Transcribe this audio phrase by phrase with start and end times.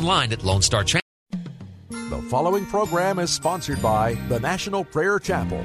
[0.00, 1.02] Line at Lone Star Trans.
[1.90, 5.64] The following program is sponsored by the National Prayer Chapel.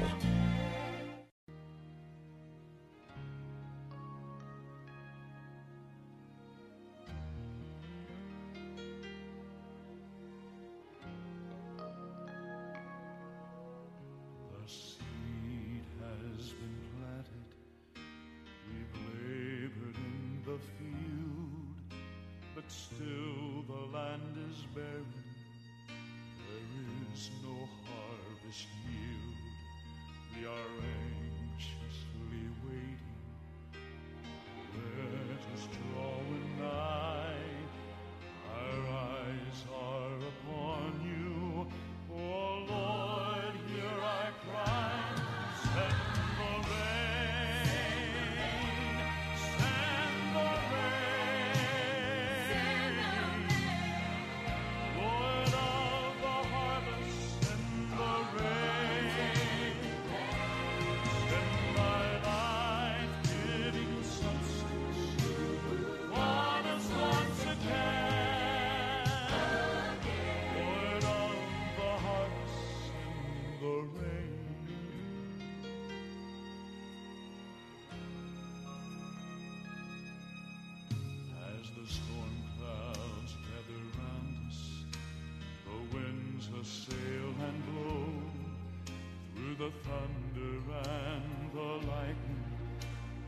[89.64, 90.56] The thunder
[90.90, 92.44] and the lightning.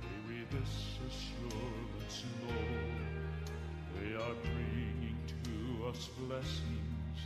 [0.03, 2.65] May we this assurance know:
[3.95, 7.17] they are bringing to us blessings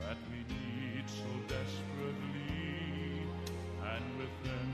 [0.00, 2.48] that we need so desperately,
[3.92, 4.67] and within the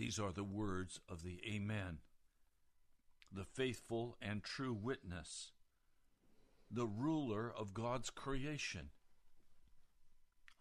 [0.00, 1.98] These are the words of the Amen,
[3.30, 5.52] the faithful and true witness,
[6.70, 8.88] the ruler of God's creation.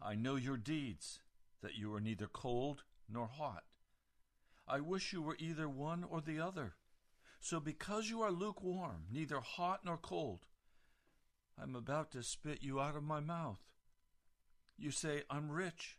[0.02, 1.22] I know your deeds,
[1.62, 3.64] that you are neither cold nor hot.
[4.68, 6.74] I wish you were either one or the other.
[7.40, 10.48] So because you are lukewarm, neither hot nor cold,
[11.58, 13.62] I am about to spit you out of my mouth.
[14.78, 15.98] You say, I'm rich.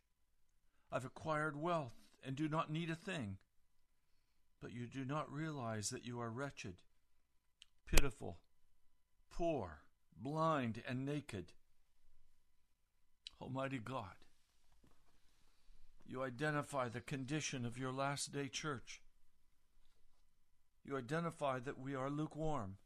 [0.92, 3.36] I've acquired wealth and do not need a thing.
[4.60, 6.74] But you do not realize that you are wretched,
[7.86, 8.38] pitiful,
[9.30, 9.82] poor,
[10.20, 11.52] blind, and naked.
[13.40, 14.16] Almighty God,
[16.06, 19.00] you identify the condition of your last day church.
[20.84, 22.76] You identify that we are lukewarm.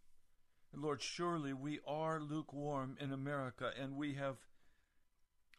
[0.72, 4.36] And Lord, surely we are lukewarm in America, and we have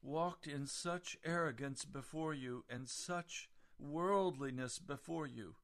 [0.02, 3.50] walked in such arrogance before you and such
[3.80, 5.56] worldliness before you.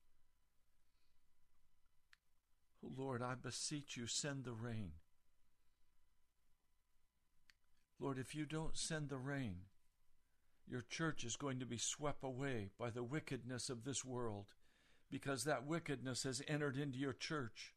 [2.83, 4.91] Oh Lord, I beseech you, send the rain.
[7.99, 9.57] Lord, if you don't send the rain,
[10.67, 14.45] your church is going to be swept away by the wickedness of this world
[15.11, 17.73] because that wickedness has entered into your church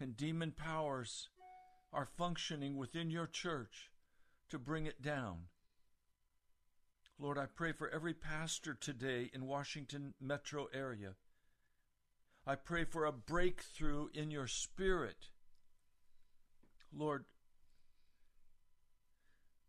[0.00, 1.28] and demon powers
[1.92, 3.90] are functioning within your church
[4.50, 5.44] to bring it down.
[7.20, 11.14] Lord, I pray for every pastor today in Washington metro area.
[12.46, 15.30] I pray for a breakthrough in your spirit.
[16.96, 17.24] Lord,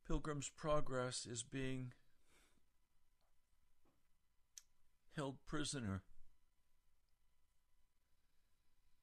[0.07, 1.93] Pilgrim's Progress is being
[5.15, 6.03] held prisoner.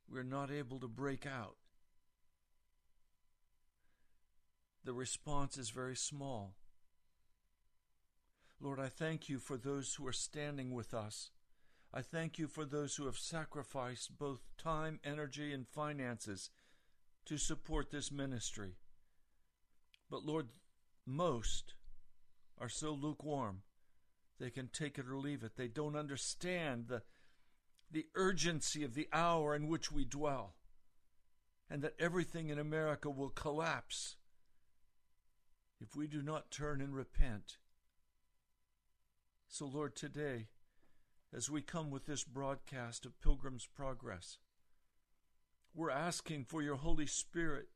[0.08, 1.56] We're not able to break out.
[4.84, 6.54] The response is very small.
[8.60, 11.30] Lord, I thank you for those who are standing with us.
[11.92, 16.50] I thank you for those who have sacrificed both time, energy, and finances
[17.26, 18.76] to support this ministry.
[20.10, 20.48] But Lord,
[21.06, 21.74] most
[22.58, 23.62] are so lukewarm
[24.38, 25.56] they can take it or leave it.
[25.56, 27.02] They don't understand the,
[27.90, 30.54] the urgency of the hour in which we dwell,
[31.70, 34.16] and that everything in America will collapse
[35.80, 37.56] if we do not turn and repent.
[39.48, 40.48] So, Lord, today,
[41.34, 44.38] as we come with this broadcast of Pilgrim's Progress,
[45.74, 47.68] we're asking for your Holy Spirit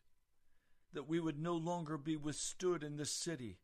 [0.92, 3.58] that we would no longer be withstood in this city,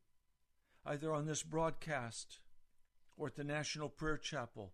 [0.85, 2.39] either on this broadcast
[3.17, 4.71] or at the National Prayer Chapel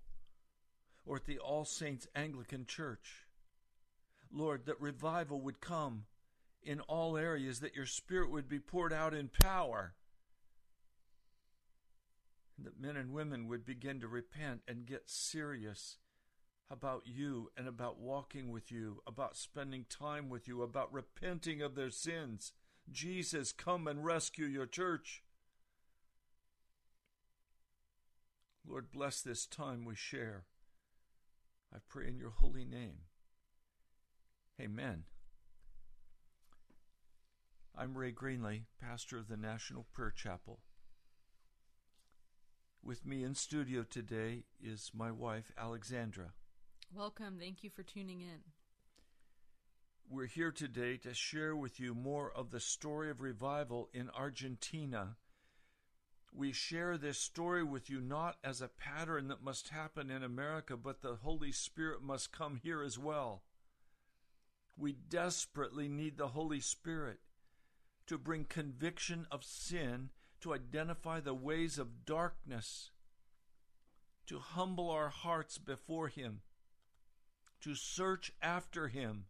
[1.05, 3.25] or at the All Saints Anglican Church.
[4.31, 6.05] Lord, that revival would come
[6.61, 9.95] in all areas, that your Spirit would be poured out in power,
[12.59, 15.97] that men and women would begin to repent and get serious
[16.69, 21.75] about you and about walking with you, about spending time with you, about repenting of
[21.75, 22.53] their sins.
[22.91, 25.23] Jesus, come and rescue your church.
[28.67, 30.45] Lord, bless this time we share.
[31.73, 32.99] I pray in your holy name.
[34.61, 35.03] Amen.
[37.75, 40.59] I'm Ray Greenley, pastor of the National Prayer Chapel.
[42.85, 46.33] With me in studio today is my wife, Alexandra.
[46.93, 47.37] Welcome.
[47.39, 48.39] Thank you for tuning in.
[50.09, 55.15] We're here today to share with you more of the story of revival in Argentina.
[56.33, 60.75] We share this story with you not as a pattern that must happen in America,
[60.75, 63.43] but the Holy Spirit must come here as well.
[64.77, 67.19] We desperately need the Holy Spirit
[68.07, 70.09] to bring conviction of sin,
[70.43, 72.91] to identify the ways of darkness,
[74.27, 76.41] to humble our hearts before Him,
[77.61, 79.25] to search after Him.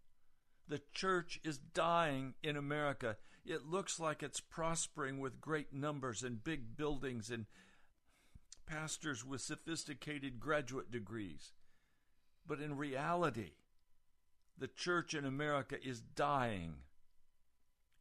[0.67, 3.17] The church is dying in America.
[3.45, 7.45] It looks like it's prospering with great numbers and big buildings and
[8.65, 11.51] pastors with sophisticated graduate degrees.
[12.47, 13.51] But in reality,
[14.57, 16.77] the church in America is dying.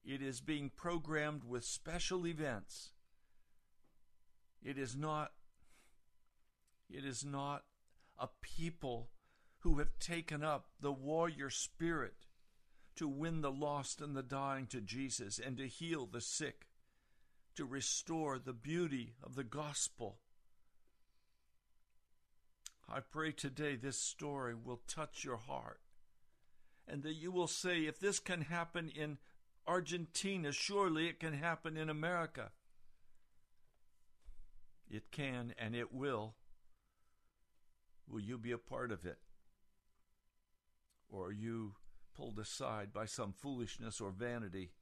[0.03, 2.93] It is being programmed with special events.
[4.62, 5.32] It is not
[6.88, 7.64] it is not
[8.19, 9.09] a people
[9.61, 12.14] who have taken up the warrior spirit
[12.97, 16.67] to win the lost and the dying to Jesus and to heal the sick,
[17.56, 20.19] to restore the beauty of the gospel.
[22.88, 25.81] I pray today this story will touch your heart
[26.87, 29.19] and that you will say, if this can happen in
[29.66, 32.50] Argentina, surely it can happen in America.
[34.92, 36.34] It can and it will.
[38.06, 39.16] Will you be a part of it?
[41.08, 41.76] Or are you
[42.14, 44.72] pulled aside by some foolishness or vanity,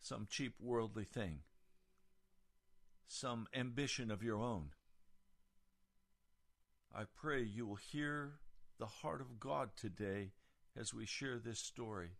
[0.00, 1.40] some cheap worldly thing,
[3.06, 4.70] some ambition of your own?
[6.94, 8.32] I pray you will hear
[8.78, 10.32] the heart of God today
[10.74, 12.12] as we share this story.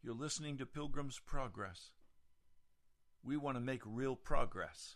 [0.00, 1.90] You're listening to Pilgrim's Progress.
[3.24, 4.94] We want to make real progress.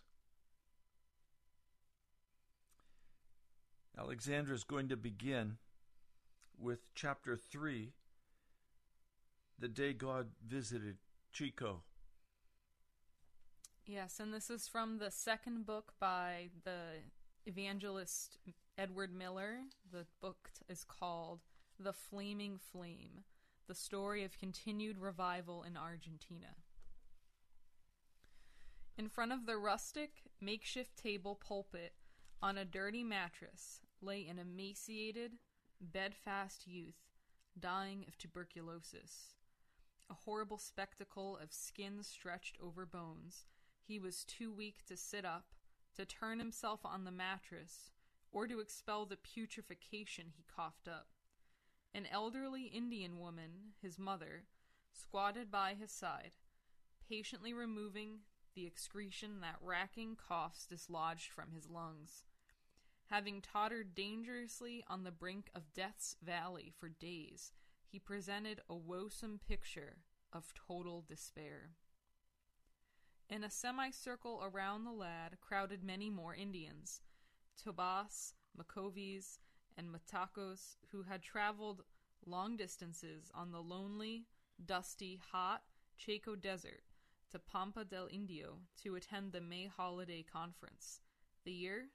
[3.99, 5.57] Alexandra is going to begin
[6.57, 7.93] with chapter 3,
[9.59, 10.99] the day God visited
[11.33, 11.83] Chaco.
[13.85, 17.01] Yes, and this is from the second book by the
[17.47, 18.39] evangelist
[18.77, 19.61] Edward Miller.
[19.91, 21.41] The book is called
[21.81, 23.25] The Flaming Flame
[23.67, 26.55] The Story of Continued Revival in Argentina.
[28.97, 31.95] In front of the rustic, makeshift table pulpit,
[32.41, 35.33] on a dirty mattress, lay an emaciated,
[35.81, 36.97] bedfast youth
[37.59, 39.35] dying of tuberculosis.
[40.11, 43.47] a horrible spectacle of skin stretched over bones.
[43.83, 45.55] He was too weak to sit up,
[45.97, 47.91] to turn himself on the mattress,
[48.31, 51.09] or to expel the putrefaction he coughed up.
[51.95, 54.45] An elderly Indian woman, his mother,
[54.93, 56.33] squatted by his side,
[57.09, 58.21] patiently removing
[58.55, 62.25] the excretion that racking coughs dislodged from his lungs.
[63.11, 67.53] Having tottered dangerously on the brink of Death's Valley for days,
[67.87, 69.97] he presented a woesome picture
[70.31, 71.71] of total despair.
[73.31, 77.01] In a semicircle around the lad crowded many more Indians,
[77.57, 79.39] Tobas, Macovis,
[79.79, 81.85] and Matacos, who had traveled
[82.27, 84.27] long distances on the lonely,
[84.67, 85.63] dusty, hot
[85.97, 86.83] Chaco Desert
[87.31, 91.01] to Pampa del Indio to attend the May Holiday Conference.
[91.45, 91.87] The year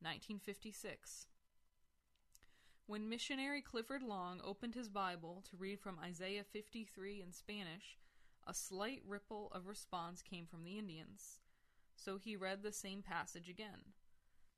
[0.00, 1.26] 1956.
[2.86, 7.98] When missionary Clifford Long opened his Bible to read from Isaiah 53 in Spanish,
[8.46, 11.40] a slight ripple of response came from the Indians.
[11.96, 13.92] So he read the same passage again.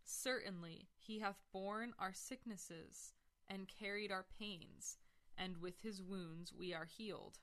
[0.04, 3.14] Certainly he hath borne our sicknesses
[3.48, 4.98] and carried our pains,
[5.36, 7.38] and with his wounds we are healed.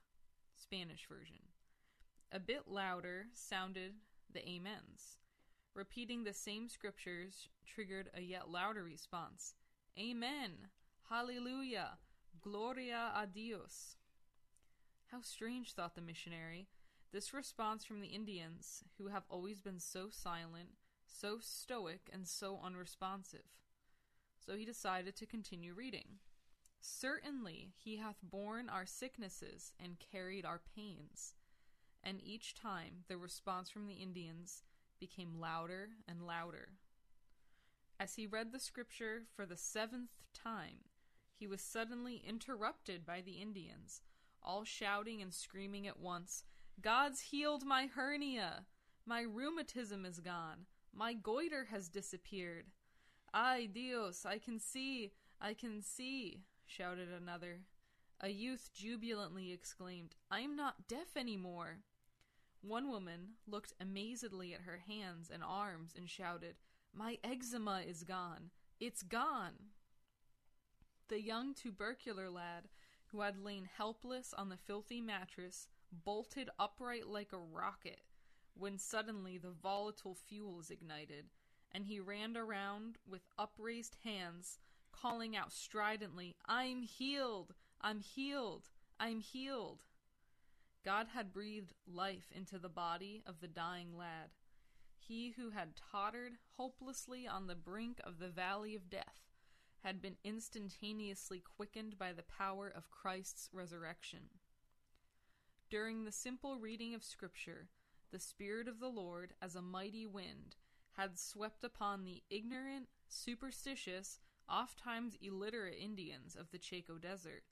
[0.55, 1.49] Spanish version.
[2.31, 3.93] A bit louder sounded
[4.31, 5.17] the amens.
[5.75, 9.55] Repeating the same scriptures triggered a yet louder response.
[9.99, 10.51] Amen.
[11.09, 11.97] Hallelujah.
[12.41, 13.97] Gloria a Dios.
[15.11, 16.69] How strange, thought the missionary,
[17.11, 20.69] this response from the Indians, who have always been so silent,
[21.05, 23.43] so stoic, and so unresponsive.
[24.45, 26.19] So he decided to continue reading.
[26.79, 31.33] Certainly he hath borne our sicknesses and carried our pains.
[32.01, 34.63] And each time the response from the Indians
[35.05, 36.69] became louder and louder.
[37.99, 40.79] As he read the scripture for the seventh time,
[41.35, 44.01] he was suddenly interrupted by the Indians,
[44.41, 46.43] all shouting and screaming at once,
[46.81, 48.65] God's healed my hernia!
[49.05, 50.65] My rheumatism is gone!
[50.91, 52.65] My goiter has disappeared!
[53.31, 55.11] Ay, Dios, I can see!
[55.39, 56.41] I can see!
[56.65, 57.59] shouted another.
[58.21, 61.81] A youth jubilantly exclaimed, I am not deaf any more!
[62.67, 66.55] One woman looked amazedly at her hands and arms and shouted,
[66.95, 68.49] My eczema is gone!
[68.79, 69.53] It's gone!
[71.07, 72.69] The young tubercular lad,
[73.11, 78.01] who had lain helpless on the filthy mattress, bolted upright like a rocket
[78.55, 81.25] when suddenly the volatile fuel is ignited,
[81.71, 84.57] and he ran around with upraised hands,
[84.91, 87.53] calling out stridently, I'm healed!
[87.79, 88.69] I'm healed!
[88.99, 89.83] I'm healed!
[90.85, 94.29] God had breathed life into the body of the dying lad.
[94.99, 99.25] He who had tottered hopelessly on the brink of the valley of death
[99.83, 104.29] had been instantaneously quickened by the power of Christ's resurrection.
[105.71, 107.69] During the simple reading of Scripture,
[108.11, 110.55] the Spirit of the Lord, as a mighty wind,
[110.91, 117.43] had swept upon the ignorant, superstitious, oft times illiterate Indians of the Chaco Desert.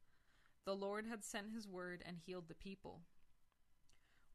[0.65, 3.01] The Lord had sent his word and healed the people.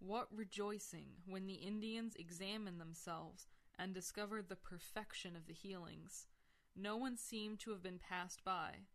[0.01, 3.47] What rejoicing when the Indians examined themselves
[3.79, 6.27] and discovered the perfection of the healings.
[6.75, 8.87] No one seemed to have been passed by.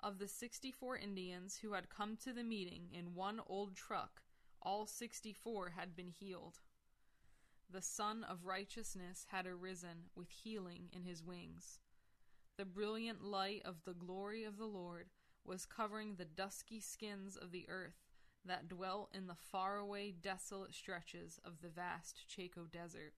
[0.00, 4.22] Of the 64 Indians who had come to the meeting in one old truck,
[4.62, 6.60] all 64 had been healed.
[7.70, 11.80] The Sun of Righteousness had arisen with healing in his wings.
[12.56, 15.08] The brilliant light of the glory of the Lord
[15.44, 18.03] was covering the dusky skins of the earth
[18.46, 23.14] that dwelt in the faraway, desolate stretches of the vast Chaco Desert.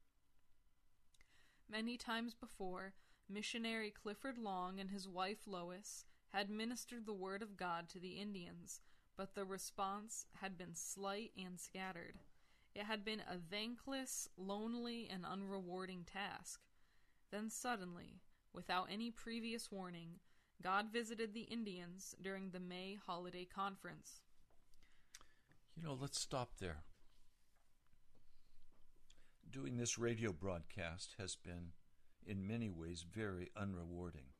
[1.69, 2.95] Many times before,
[3.29, 8.21] missionary Clifford Long and his wife Lois had ministered the word of God to the
[8.21, 8.81] Indians,
[9.17, 12.19] but the response had been slight and scattered.
[12.75, 16.61] It had been a thankless, lonely, and unrewarding task.
[17.31, 18.21] Then suddenly,
[18.53, 20.21] without any previous warning,
[20.63, 24.21] God visited the Indians during the May holiday conference.
[25.77, 26.79] You know, let's stop there.
[29.51, 31.73] Doing this radio broadcast has been,
[32.27, 34.33] in many ways, very unrewarding.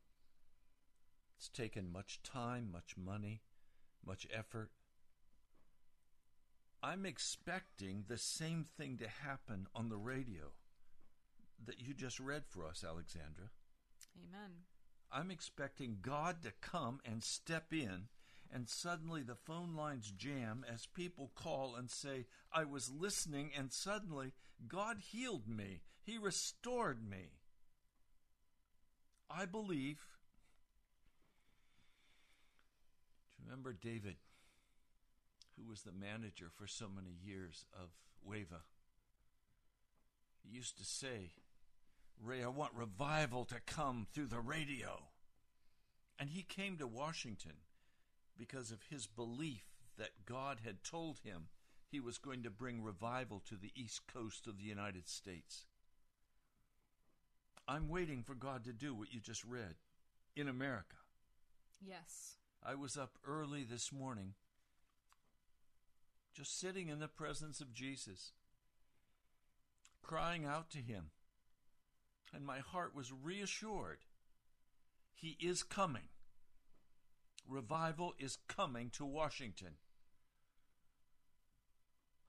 [1.37, 3.41] It's taken much time, much money,
[4.03, 4.71] much effort.
[6.81, 10.53] I'm expecting the same thing to happen on the radio
[11.65, 13.49] that you just read for us, Alexandra.
[14.17, 14.51] Amen.
[15.11, 18.07] I'm expecting God to come and step in,
[18.53, 23.71] and suddenly the phone lines jam as people call and say, I was listening, and
[23.71, 24.33] suddenly
[24.67, 25.81] God healed me.
[26.03, 27.31] He restored me.
[29.29, 29.99] I believe.
[33.43, 34.15] Remember David?
[35.57, 37.89] who was the manager for so many years of
[38.27, 38.61] WAVA.
[40.43, 41.31] He used to say,
[42.21, 45.03] Ray, I want revival to come through the radio.
[46.19, 47.53] And he came to Washington
[48.37, 49.65] because of his belief
[49.97, 51.47] that God had told him
[51.89, 55.65] he was going to bring revival to the east coast of the United States.
[57.67, 59.75] I'm waiting for God to do what you just read
[60.35, 60.97] in America.
[61.81, 62.37] Yes.
[62.65, 64.33] I was up early this morning,
[66.33, 68.31] just sitting in the presence of Jesus,
[70.01, 71.11] crying out to him,
[72.33, 73.99] and my heart was reassured.
[75.13, 76.09] He is coming.
[77.47, 79.75] Revival is coming to Washington.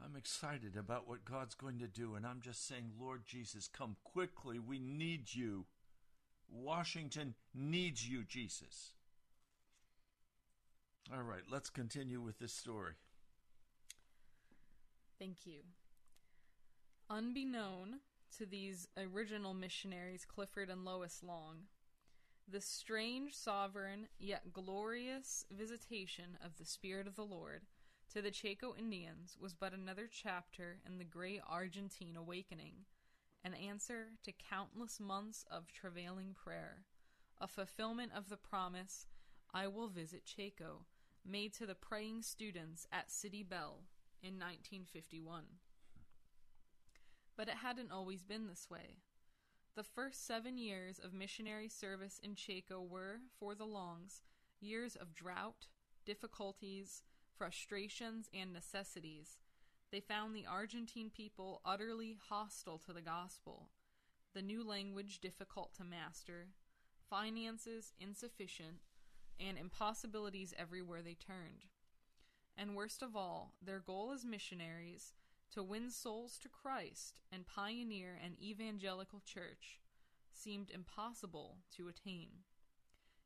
[0.03, 3.97] I'm excited about what God's going to do, and I'm just saying, Lord Jesus, come
[4.05, 4.59] quickly.
[4.59, 5.67] We need you.
[6.49, 8.93] Washington needs you, Jesus.
[11.13, 12.93] All right, let's continue with this story.
[15.19, 15.61] Thank you.
[17.11, 18.01] Unbeknown
[18.37, 21.63] to these original missionaries, Clifford and Lois Long,
[22.51, 27.63] the strange, sovereign, yet glorious visitation of the Spirit of the Lord
[28.13, 32.87] to the Chaco Indians was but another chapter in the great Argentine awakening,
[33.45, 36.85] an answer to countless months of travailing prayer,
[37.39, 39.07] a fulfillment of the promise,
[39.53, 40.87] I will visit Chaco,
[41.25, 43.83] made to the praying students at City Bell
[44.23, 45.45] in 1951.
[47.37, 48.97] But it hadn't always been this way.
[49.79, 54.23] The first seven years of missionary service in Chaco were, for the Longs,
[54.59, 55.69] years of drought,
[56.05, 57.05] difficulties,
[57.37, 59.39] frustrations, and necessities.
[59.93, 63.69] They found the Argentine people utterly hostile to the gospel,
[64.35, 66.49] the new language difficult to master,
[67.09, 68.79] finances insufficient,
[69.39, 71.67] and impossibilities everywhere they turned.
[72.57, 75.13] And worst of all, their goal as missionaries
[75.55, 79.81] to win souls to Christ and pioneer an evangelical church
[80.33, 82.29] seemed impossible to attain.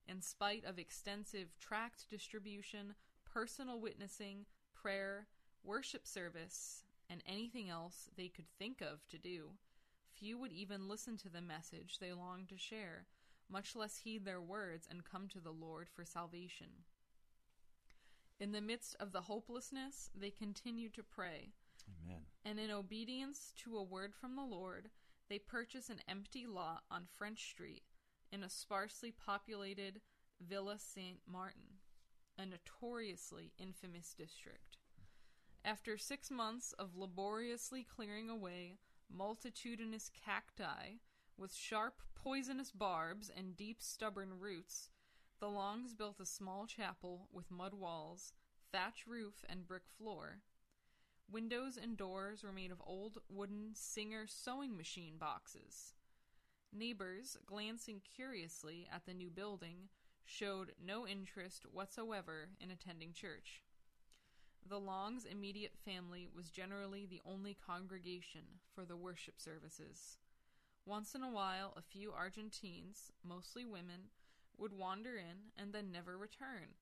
[0.07, 5.27] In spite of extensive tract distribution, personal witnessing, prayer,
[5.65, 9.51] worship service, and anything else they could think of to do,
[10.13, 13.07] few would even listen to the message they longed to share,
[13.49, 16.85] much less heed their words and come to the Lord for salvation.
[18.41, 21.53] In the midst of the hopelessness, they continued to pray.
[21.89, 22.23] Amen.
[22.45, 24.91] And in obedience to a word from the Lord,
[25.29, 27.83] they purchase an empty lot on French Street
[28.31, 30.01] in a sparsely populated
[30.41, 31.79] Villa Saint Martin,
[32.39, 34.79] a notoriously infamous district.
[35.65, 40.99] After six months of laboriously clearing away multitudinous cacti
[41.37, 44.91] with sharp, poisonous barbs and deep, stubborn roots,
[45.41, 48.33] the Longs built a small chapel with mud walls,
[48.73, 50.41] thatch roof, and brick floor.
[51.31, 55.95] Windows and doors were made of old wooden Singer sewing machine boxes.
[56.73, 59.89] Neighbors, glancing curiously at the new building,
[60.25, 63.63] showed no interest whatsoever in attending church.
[64.69, 70.19] The Long's immediate family was generally the only congregation for the worship services.
[70.87, 74.11] Once in a while, a few Argentines, mostly women,
[74.57, 76.77] would wander in and then never return,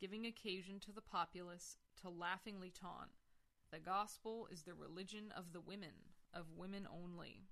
[0.00, 3.17] giving occasion to the populace to laughingly taunt,
[3.70, 7.42] The gospel is the religion of the women, of women only.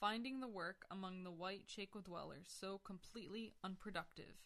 [0.00, 4.40] Finding the work among the white Chaco dwellers so completely unproductive,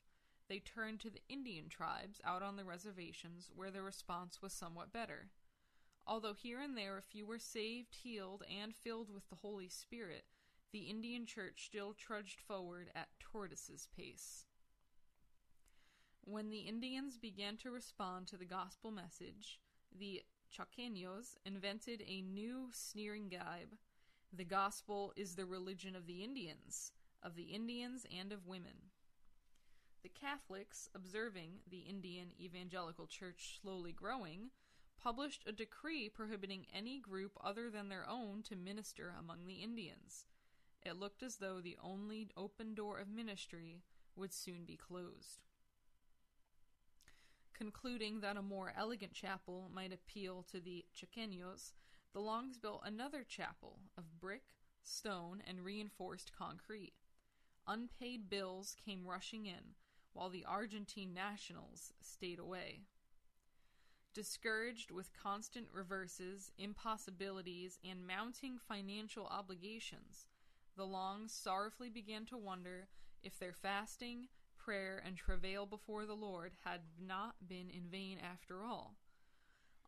[0.48, 4.92] they turned to the Indian tribes out on the reservations where the response was somewhat
[4.92, 5.30] better.
[6.04, 10.24] Although here and there a few were saved, healed, and filled with the Holy Spirit,
[10.72, 14.46] the Indian church still trudged forward at tortoise's pace.
[16.24, 19.60] When the Indians began to respond to the gospel message,
[19.98, 23.76] the Chaqueños invented a new sneering gibe.
[24.32, 28.90] The gospel is the religion of the Indians, of the Indians and of women.
[30.02, 34.50] The Catholics, observing the Indian evangelical church slowly growing,
[35.02, 40.26] published a decree prohibiting any group other than their own to minister among the Indians.
[40.82, 43.82] It looked as though the only open door of ministry
[44.16, 45.44] would soon be closed.
[47.54, 51.72] Concluding that a more elegant chapel might appeal to the Chaqueños,
[52.12, 54.42] the Longs built another chapel of brick,
[54.82, 56.94] stone, and reinforced concrete.
[57.66, 59.74] Unpaid bills came rushing in,
[60.12, 62.82] while the Argentine nationals stayed away.
[64.12, 70.26] Discouraged with constant reverses, impossibilities, and mounting financial obligations,
[70.76, 72.88] the Longs sorrowfully began to wonder
[73.22, 74.28] if their fasting,
[74.64, 78.96] prayer, and travail before the Lord had not been in vain after all.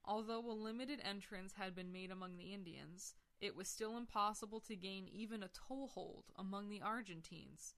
[0.05, 4.77] Although a limited entrance had been made among the Indians, it was still impossible to
[4.77, 7.75] gain even a toehold among the Argentines.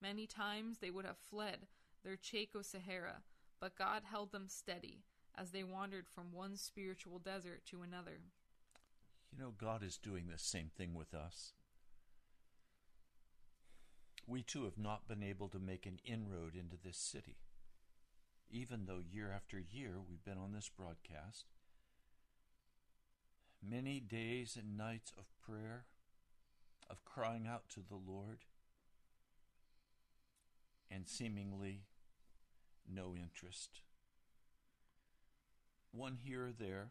[0.00, 1.66] Many times they would have fled
[2.04, 3.22] their Chaco Sahara,
[3.60, 5.04] but God held them steady
[5.36, 8.20] as they wandered from one spiritual desert to another.
[9.32, 11.54] You know, God is doing the same thing with us.
[14.26, 17.36] We too have not been able to make an inroad into this city.
[18.50, 21.44] Even though year after year we've been on this broadcast,
[23.62, 25.84] many days and nights of prayer,
[26.88, 28.38] of crying out to the Lord,
[30.90, 31.82] and seemingly
[32.88, 33.80] no interest.
[35.92, 36.90] One here or there,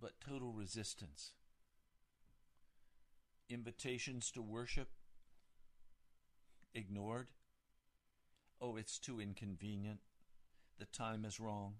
[0.00, 1.32] but total resistance.
[3.50, 4.88] Invitations to worship
[6.74, 7.28] ignored.
[8.60, 10.00] Oh, it's too inconvenient.
[10.78, 11.74] The time is wrong.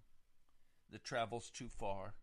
[0.91, 2.13] The travel's too far.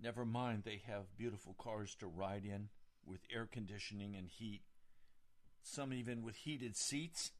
[0.00, 2.68] Never mind, they have beautiful cars to ride in
[3.04, 4.60] with air conditioning and heat,
[5.62, 7.32] some even with heated seats.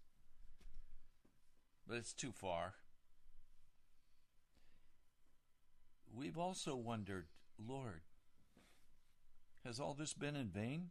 [1.87, 2.74] But it's too far.
[6.12, 7.26] We've also wondered,
[7.59, 8.00] Lord,
[9.66, 10.90] has all this been in vain?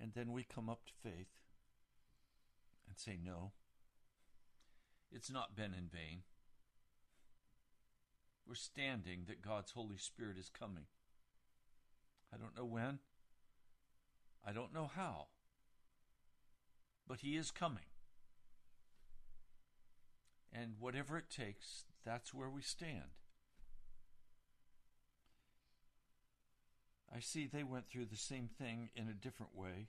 [0.00, 1.28] And then we come up to faith
[2.88, 3.52] and say, No,
[5.12, 6.22] it's not been in vain.
[8.48, 10.84] We're standing that God's Holy Spirit is coming.
[12.32, 13.00] I don't know when,
[14.46, 15.26] I don't know how,
[17.06, 17.84] but He is coming.
[20.52, 23.19] And whatever it takes, that's where we stand.
[27.14, 29.88] I see they went through the same thing in a different way.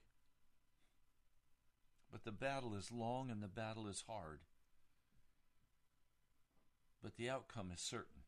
[2.12, 4.40] But the battle is long and the battle is hard.
[7.02, 8.24] But the outcome is certain.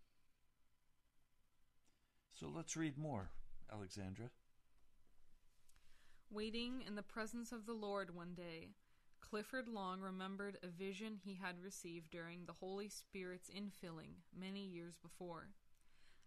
[2.34, 3.30] So let's read more,
[3.72, 4.30] Alexandra.
[6.32, 8.70] Waiting in the presence of the Lord one day,
[9.22, 14.96] Clifford Long remembered a vision he had received during the Holy Spirit's infilling many years
[15.02, 15.50] before.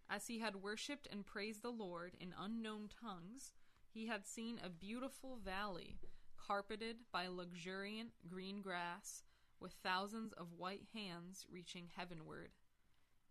[0.09, 3.51] As he had worshipped and praised the Lord in unknown tongues,
[3.89, 5.99] he had seen a beautiful valley
[6.37, 9.23] carpeted by luxuriant green grass
[9.59, 12.51] with thousands of white hands reaching heavenward.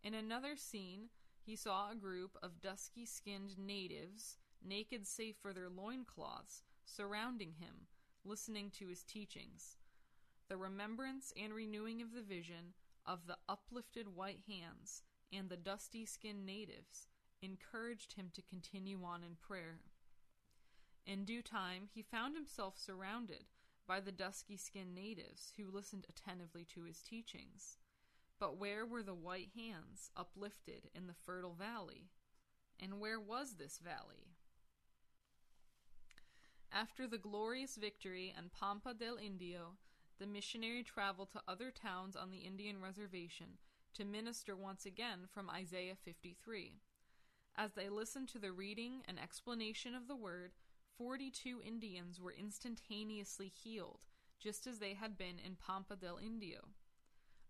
[0.02, 1.08] In another scene,
[1.40, 7.86] he saw a group of dusky skinned natives, naked save for their loincloths, surrounding him,
[8.24, 9.78] listening to his teachings.
[10.48, 12.74] The remembrance and renewing of the vision
[13.06, 17.08] of the uplifted white hands and the dusty skinned natives
[17.42, 19.80] encouraged him to continue on in prayer.
[21.06, 23.44] In due time, he found himself surrounded
[23.86, 27.78] by the dusky skinned natives who listened attentively to his teachings.
[28.38, 32.10] But where were the white hands uplifted in the fertile valley?
[32.80, 34.34] And where was this valley?
[36.72, 39.76] After the glorious victory in Pampa del Indio,
[40.18, 43.58] the missionary traveled to other towns on the Indian reservation
[43.96, 46.74] to minister once again from Isaiah 53.
[47.56, 50.52] As they listened to the reading and explanation of the word,
[50.98, 54.00] 42 Indians were instantaneously healed,
[54.38, 56.58] just as they had been in Pampa del Indio.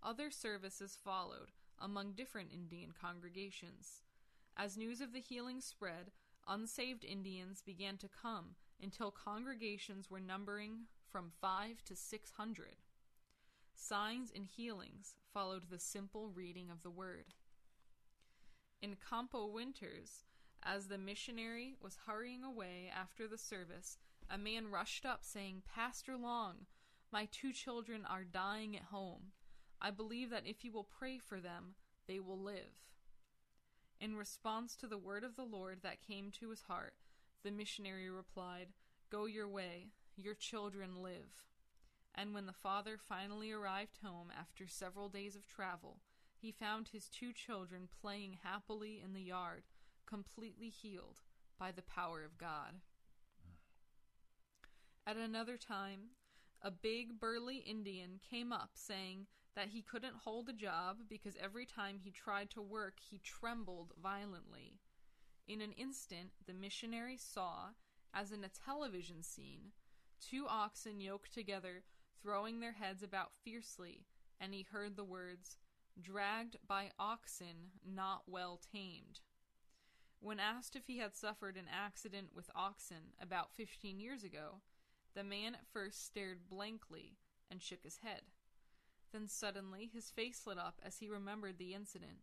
[0.04, 4.02] Other services followed among different Indian congregations.
[4.56, 6.12] As news of the healing spread,
[6.46, 12.76] unsaved Indians began to come until congregations were numbering from five to six hundred.
[13.78, 17.34] Signs and healings followed the simple reading of the word.
[18.80, 20.24] In Campo Winters,
[20.62, 23.98] as the missionary was hurrying away after the service,
[24.30, 26.66] a man rushed up saying, Pastor Long,
[27.12, 29.32] my two children are dying at home.
[29.80, 31.74] I believe that if you will pray for them,
[32.08, 32.80] they will live.
[34.00, 36.94] In response to the word of the Lord that came to his heart,
[37.44, 38.68] the missionary replied,
[39.10, 41.44] Go your way, your children live.
[42.16, 46.00] And when the father finally arrived home after several days of travel,
[46.40, 49.64] he found his two children playing happily in the yard,
[50.06, 51.20] completely healed
[51.58, 52.80] by the power of God.
[55.06, 56.10] At another time,
[56.62, 61.64] a big burly Indian came up saying that he couldn't hold a job because every
[61.64, 64.80] time he tried to work, he trembled violently.
[65.46, 67.70] In an instant, the missionary saw,
[68.12, 69.72] as in a television scene,
[70.20, 71.84] two oxen yoked together,
[72.26, 74.04] throwing their heads about fiercely,
[74.40, 75.58] and he heard the words,
[76.02, 79.20] Dragged by oxen not well tamed.
[80.18, 84.56] When asked if he had suffered an accident with oxen about fifteen years ago,
[85.14, 87.16] the man at first stared blankly
[87.48, 88.22] and shook his head.
[89.12, 92.18] Then suddenly his face lit up as he remembered the incident.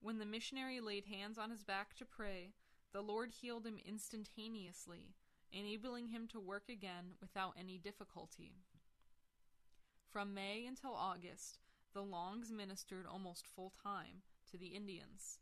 [0.00, 2.52] When the missionary laid hands on his back to pray,
[2.92, 5.14] the Lord healed him instantaneously,
[5.50, 8.52] enabling him to work again without any difficulty.
[10.10, 11.60] From May until August,
[11.94, 15.38] the Longs ministered almost full time to the Indians.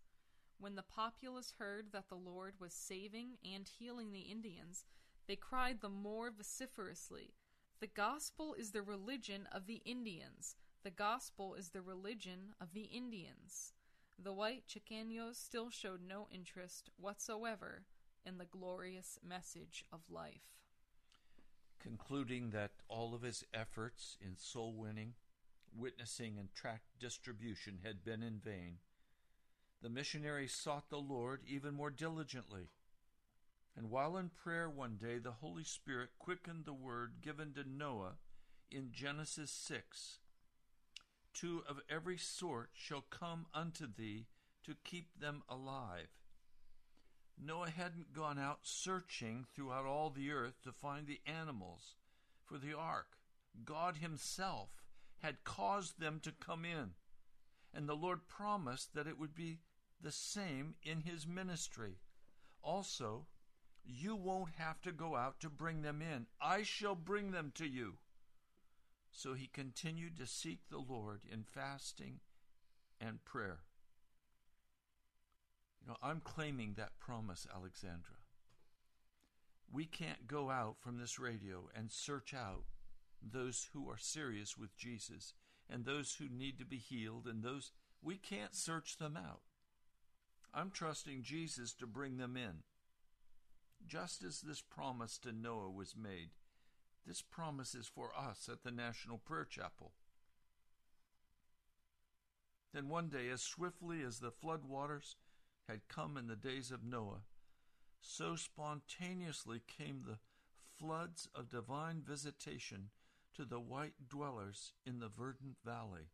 [0.59, 4.85] When the populace heard that the Lord was saving and healing the Indians,
[5.27, 7.33] they cried the more vociferously,
[7.81, 10.55] The gospel is the religion of the Indians!
[10.83, 13.73] The gospel is the religion of the Indians!
[14.19, 17.87] The white Chaqueños still showed no interest whatsoever
[18.27, 20.59] in the glorious message of life.
[21.81, 25.15] Concluding that all of his efforts in soul winning,
[25.77, 28.79] witnessing, and tract distribution had been in vain,
[29.81, 32.71] the missionary sought the Lord even more diligently.
[33.77, 38.15] And while in prayer one day, the Holy Spirit quickened the word given to Noah
[38.71, 40.19] in Genesis 6
[41.33, 44.27] Two of every sort shall come unto thee
[44.65, 46.09] to keep them alive.
[47.41, 51.95] Noah hadn't gone out searching throughout all the earth to find the animals
[52.45, 53.17] for the ark.
[53.65, 54.71] God Himself
[55.19, 56.91] had caused them to come in,
[57.75, 59.61] and the Lord promised that it would be
[60.01, 61.99] the same in His ministry.
[62.63, 63.27] Also,
[63.85, 66.27] you won't have to go out to bring them in.
[66.41, 67.95] I shall bring them to you.
[69.11, 72.21] So he continued to seek the Lord in fasting
[73.01, 73.61] and prayer.
[76.03, 78.17] I'm claiming that promise, Alexandra.
[79.73, 82.65] We can't go out from this radio and search out
[83.23, 85.35] those who are serious with Jesus
[85.69, 87.73] and those who need to be healed and those
[88.03, 89.41] we can't search them out.
[90.55, 92.63] I'm trusting Jesus to bring them in.
[93.87, 96.31] Just as this promise to Noah was made,
[97.07, 99.93] this promise is for us at the National Prayer Chapel.
[102.73, 105.17] Then one day, as swiftly as the flood waters
[105.69, 107.23] had come in the days of Noah,
[108.01, 110.19] so spontaneously came the
[110.79, 112.91] floods of divine visitation
[113.35, 116.09] to the white dwellers in the verdant valley.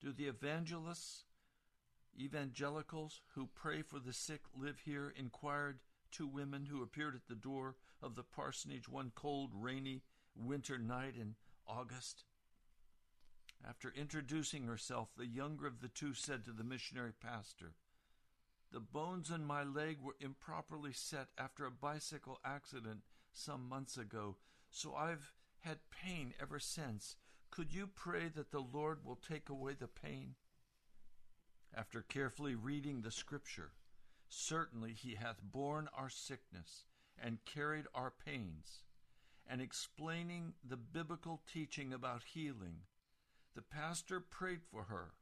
[0.00, 1.24] Do the evangelists,
[2.18, 5.12] evangelicals who pray for the sick live here?
[5.16, 5.78] inquired
[6.10, 10.02] two women who appeared at the door of the parsonage one cold, rainy
[10.34, 11.34] winter night in
[11.66, 12.24] August.
[13.68, 17.74] After introducing herself, the younger of the two said to the missionary pastor,
[18.72, 23.00] The bones in my leg were improperly set after a bicycle accident
[23.32, 24.36] some months ago,
[24.70, 27.16] so I've had pain ever since.
[27.50, 30.36] Could you pray that the Lord will take away the pain?
[31.74, 33.72] After carefully reading the scripture,
[34.32, 36.84] Certainly he hath borne our sickness
[37.18, 38.84] and carried our pains.
[39.44, 42.82] And explaining the biblical teaching about healing,
[43.56, 45.14] the pastor prayed for her.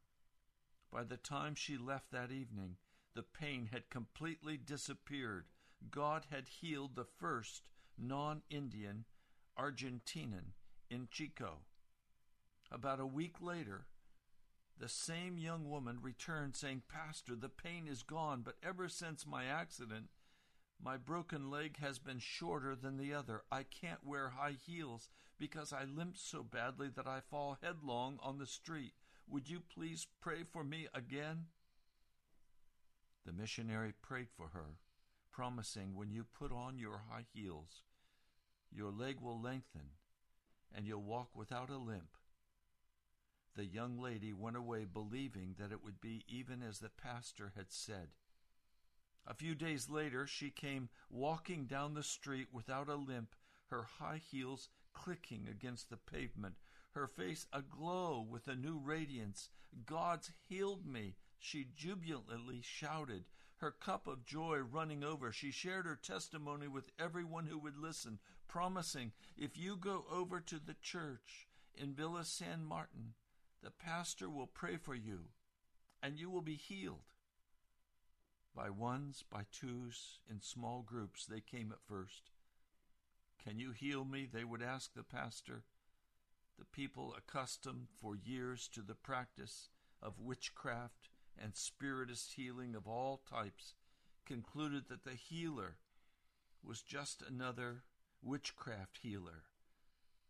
[0.92, 2.76] By the time she left that evening,
[3.18, 5.46] the pain had completely disappeared.
[5.90, 9.06] God had healed the first non Indian
[9.58, 10.52] Argentinian
[10.88, 11.62] in Chaco.
[12.70, 13.86] About a week later,
[14.78, 19.46] the same young woman returned saying, Pastor, the pain is gone, but ever since my
[19.46, 20.10] accident,
[20.80, 23.42] my broken leg has been shorter than the other.
[23.50, 28.38] I can't wear high heels because I limp so badly that I fall headlong on
[28.38, 28.92] the street.
[29.26, 31.46] Would you please pray for me again?
[33.24, 34.78] The missionary prayed for her,
[35.30, 37.82] promising, When you put on your high heels,
[38.70, 39.90] your leg will lengthen
[40.74, 42.18] and you'll walk without a limp
[43.58, 47.72] the young lady went away believing that it would be even as the pastor had
[47.72, 48.10] said.
[49.26, 53.34] A few days later, she came walking down the street without a limp,
[53.66, 56.54] her high heels clicking against the pavement,
[56.92, 59.50] her face aglow with a new radiance.
[59.84, 63.24] God's healed me, she jubilantly shouted,
[63.58, 65.32] her cup of joy running over.
[65.32, 70.58] She shared her testimony with everyone who would listen, promising, If you go over to
[70.58, 73.14] the church in Villa San Martin,
[73.62, 75.30] the pastor will pray for you,
[76.02, 77.12] and you will be healed.
[78.54, 82.30] By ones, by twos, in small groups, they came at first.
[83.42, 84.28] Can you heal me?
[84.30, 85.64] They would ask the pastor.
[86.58, 89.68] The people, accustomed for years to the practice
[90.02, 91.08] of witchcraft
[91.42, 93.74] and spiritist healing of all types,
[94.26, 95.76] concluded that the healer
[96.62, 97.82] was just another
[98.22, 99.44] witchcraft healer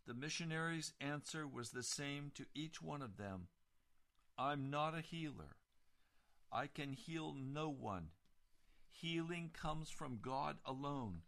[0.09, 3.49] the missionary's answer was the same to each one of them
[4.39, 5.57] I'm not a healer.
[6.53, 8.11] I can heal no one.
[8.89, 11.23] Healing comes from God alone.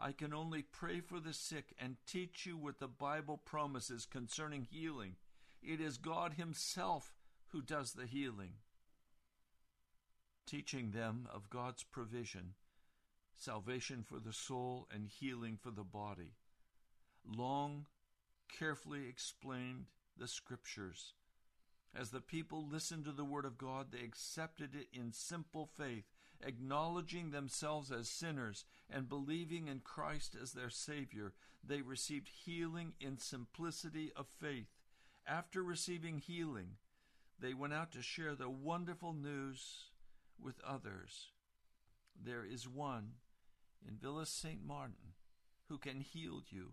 [0.00, 4.66] I can only pray for the sick and teach you what the Bible promises concerning
[4.70, 5.16] healing.
[5.62, 7.12] it is God Himself
[7.48, 8.54] who does the healing.
[10.48, 12.54] Teaching them of God's provision,
[13.36, 16.32] salvation for the soul and healing for the body.
[17.22, 17.84] Long,
[18.58, 21.12] carefully explained the Scriptures.
[21.94, 26.04] As the people listened to the Word of God, they accepted it in simple faith,
[26.42, 31.34] acknowledging themselves as sinners and believing in Christ as their Savior.
[31.62, 34.68] They received healing in simplicity of faith.
[35.26, 36.78] After receiving healing,
[37.38, 39.90] they went out to share the wonderful news
[40.42, 41.28] with others.
[42.20, 43.12] There is one
[43.86, 45.14] in Villa San Martin
[45.68, 46.72] who can heal you.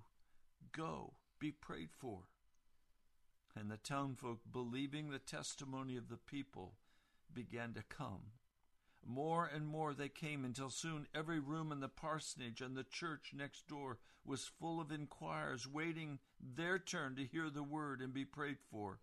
[0.72, 2.24] Go, be prayed for.
[3.56, 6.74] And the townfolk, believing the testimony of the people,
[7.34, 8.32] began to come.
[9.06, 13.34] More and more they came until soon every room in the parsonage and the church
[13.36, 18.26] next door was full of inquirers waiting their turn to hear the word and be
[18.26, 19.00] prayed for.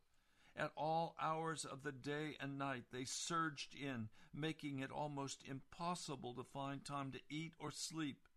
[0.54, 6.34] At all hours of the day and night they surged in, making it almost impossible
[6.34, 8.28] to find time to eat or sleep.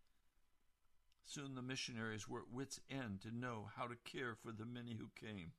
[1.26, 4.96] Soon the missionaries were at wits' end to know how to care for the many
[4.96, 5.52] who came.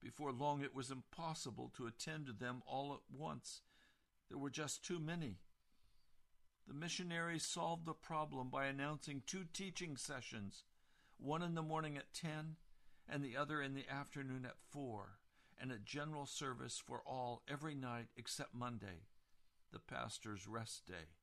[0.00, 3.62] Before long it was impossible to attend to them all at once.
[4.28, 5.38] There were just too many.
[6.68, 10.64] The missionaries solved the problem by announcing two teaching sessions,
[11.16, 12.56] one in the morning at 10
[13.08, 15.18] and the other in the afternoon at 4,
[15.60, 19.04] and a general service for all every night except Monday,
[19.72, 21.14] the pastor's rest day.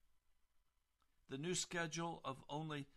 [1.29, 2.87] The new schedule of only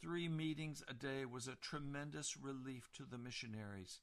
[0.00, 4.00] three meetings a day was a tremendous relief to the missionaries,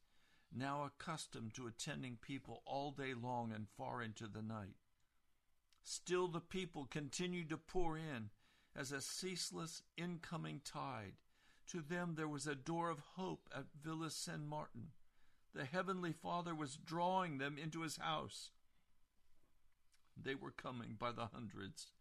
[0.55, 4.75] now accustomed to attending people all day long and far into the night.
[5.83, 8.29] Still, the people continued to pour in
[8.75, 11.13] as a ceaseless incoming tide.
[11.67, 14.91] To them, there was a door of hope at Villa San Martin.
[15.53, 18.51] The Heavenly Father was drawing them into His house.
[20.21, 21.91] They were coming by the hundreds.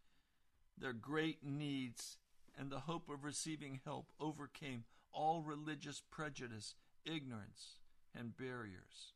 [0.77, 2.17] Their great needs
[2.57, 7.77] and the hope of receiving help overcame all religious prejudice, ignorance,
[8.15, 9.13] and barriers.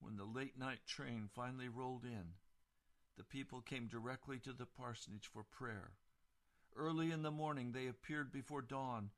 [0.00, 2.34] When the late night train finally rolled in,
[3.16, 5.90] the people came directly to the parsonage for prayer.
[6.76, 9.10] Early in the morning they appeared before dawn,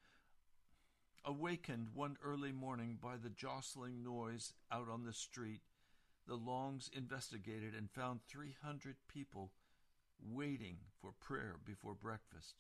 [1.25, 5.61] awakened one early morning by the jostling noise out on the street.
[6.27, 9.53] The Longs investigated and found 300 people
[10.23, 12.55] waiting for prayer before breakfast.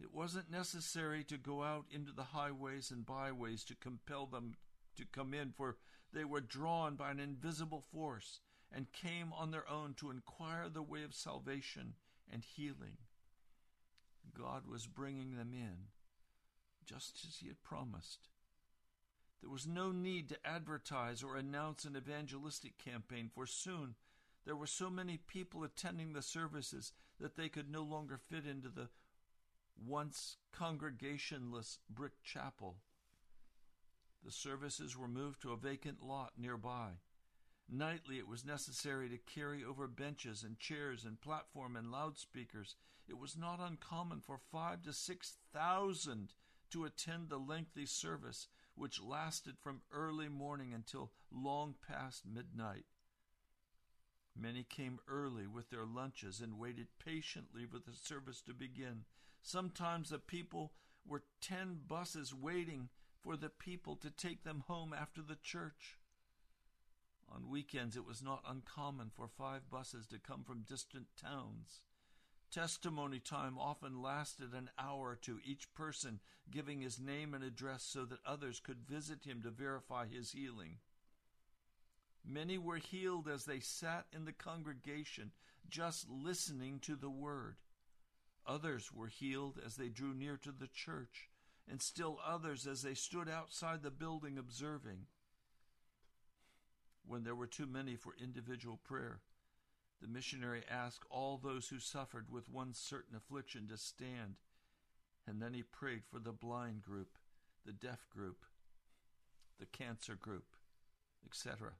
[0.00, 4.54] It wasn't necessary to go out into the highways and byways to compel them
[4.96, 5.76] to come in, for
[6.12, 8.40] they were drawn by an invisible force
[8.72, 11.94] and came on their own to inquire the way of salvation
[12.30, 12.98] and healing.
[14.36, 15.88] God was bringing them in,
[16.86, 18.28] just as He had promised.
[19.40, 23.94] There was no need to advertise or announce an evangelistic campaign, for soon
[24.44, 28.68] there were so many people attending the services that they could no longer fit into
[28.68, 28.88] the
[29.76, 32.76] once congregationless brick chapel.
[34.24, 36.92] The services were moved to a vacant lot nearby.
[37.68, 42.76] Nightly, it was necessary to carry over benches and chairs and platform and loudspeakers.
[43.08, 46.32] It was not uncommon for five to six thousand
[46.70, 52.84] to attend the lengthy service, which lasted from early morning until long past midnight.
[54.36, 59.04] Many came early with their lunches and waited patiently for the service to begin.
[59.42, 60.72] Sometimes the people
[61.06, 62.88] were ten buses waiting
[63.22, 65.98] for the people to take them home after the church.
[67.32, 71.80] On weekends, it was not uncommon for five buses to come from distant towns.
[72.54, 76.20] Testimony time often lasted an hour two, each person
[76.52, 80.76] giving his name and address so that others could visit him to verify his healing.
[82.24, 85.32] Many were healed as they sat in the congregation,
[85.68, 87.56] just listening to the word.
[88.46, 91.30] Others were healed as they drew near to the church,
[91.68, 95.06] and still others as they stood outside the building observing.
[97.04, 99.22] When there were too many for individual prayer,
[100.04, 104.34] the missionary asked all those who suffered with one certain affliction to stand,
[105.26, 107.16] and then he prayed for the blind group,
[107.64, 108.44] the deaf group,
[109.58, 110.44] the cancer group,
[111.24, 111.70] etc.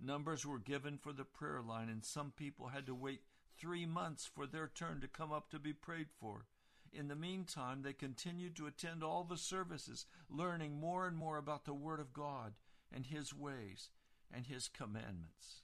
[0.00, 3.22] Numbers were given for the prayer line, and some people had to wait
[3.58, 6.46] three months for their turn to come up to be prayed for.
[6.92, 11.64] In the meantime, they continued to attend all the services, learning more and more about
[11.64, 12.52] the Word of God
[12.92, 13.90] and His ways
[14.32, 15.63] and His commandments.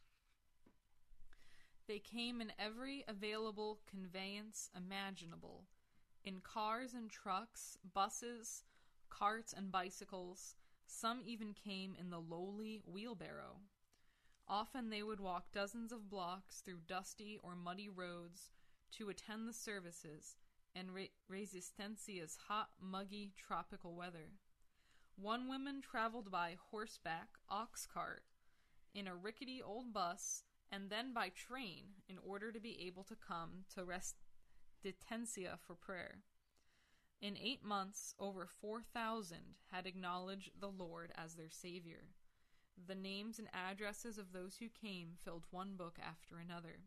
[1.90, 5.64] They came in every available conveyance imaginable
[6.22, 8.62] in cars and trucks, buses,
[9.08, 10.54] carts and bicycles,
[10.86, 13.56] Some even came in the lowly wheelbarrow.
[14.46, 18.50] Often they would walk dozens of blocks through dusty or muddy roads
[18.92, 20.36] to attend the services
[20.76, 24.34] and re- Resistencia's hot, muggy, tropical weather.
[25.16, 28.22] One woman traveled by horseback, ox cart,
[28.94, 33.16] in a rickety old bus, and then by train in order to be able to
[33.16, 36.22] come to Resistencia for prayer.
[37.20, 39.38] In eight months, over 4,000
[39.70, 42.04] had acknowledged the Lord as their Savior.
[42.86, 46.80] The names and addresses of those who came filled one book after another.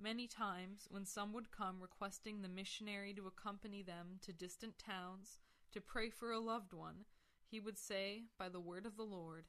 [0.00, 5.38] Many times, when some would come requesting the missionary to accompany them to distant towns
[5.72, 7.04] to pray for a loved one,
[7.50, 9.46] he would say, by the word of the Lord,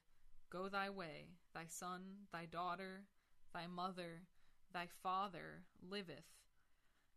[0.50, 3.04] Go thy way, thy son, thy daughter,
[3.54, 4.22] thy mother,
[4.72, 6.26] thy father liveth.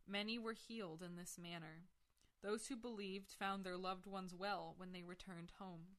[0.07, 1.85] Many were healed in this manner.
[2.43, 5.97] Those who believed found their loved ones well when they returned home.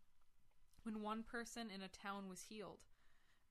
[0.85, 2.85] When one person in a town was healed,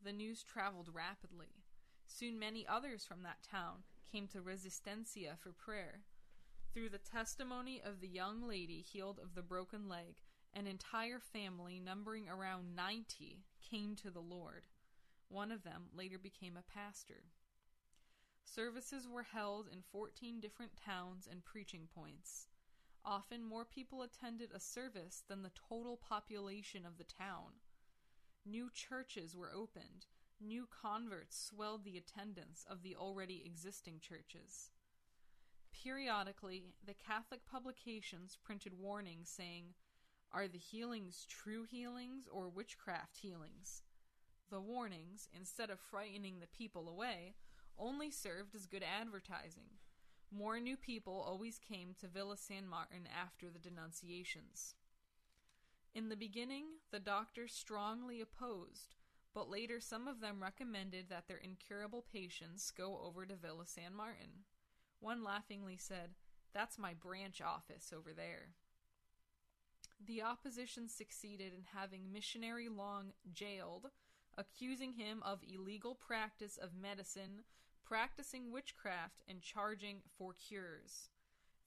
[0.01, 1.63] the news traveled rapidly.
[2.05, 6.03] Soon many others from that town came to Resistencia for prayer.
[6.73, 10.15] Through the testimony of the young lady healed of the broken leg,
[10.55, 14.65] an entire family numbering around 90 came to the Lord.
[15.29, 17.23] One of them later became a pastor.
[18.43, 22.47] Services were held in 14 different towns and preaching points.
[23.05, 27.53] Often more people attended a service than the total population of the town.
[28.45, 30.05] New churches were opened,
[30.39, 34.69] new converts swelled the attendance of the already existing churches.
[35.71, 39.73] Periodically, the Catholic publications printed warnings saying,
[40.33, 43.83] Are the healings true healings or witchcraft healings?
[44.49, 47.35] The warnings, instead of frightening the people away,
[47.77, 49.77] only served as good advertising.
[50.31, 54.73] More new people always came to Villa San Martin after the denunciations.
[55.93, 58.95] In the beginning, the doctors strongly opposed,
[59.35, 63.93] but later some of them recommended that their incurable patients go over to Villa San
[63.93, 64.45] Martin.
[64.99, 66.15] One laughingly said,
[66.55, 68.55] That's my branch office over there.
[70.05, 73.89] The opposition succeeded in having missionary Long jailed,
[74.37, 77.43] accusing him of illegal practice of medicine
[77.83, 81.09] practicing witchcraft, and charging for cures.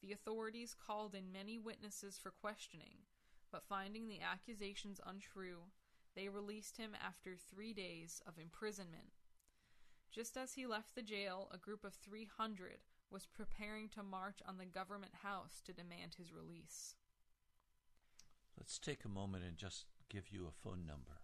[0.03, 3.05] The authorities called in many witnesses for questioning,
[3.53, 5.59] but finding the accusations untrue,
[6.15, 9.13] they released him after three days of imprisonment.
[10.11, 12.79] Just as he left the jail, a group of 300
[13.11, 16.97] was preparing to march on the government house to demand his release.
[18.59, 21.21] Let's take a moment and just give you a phone number.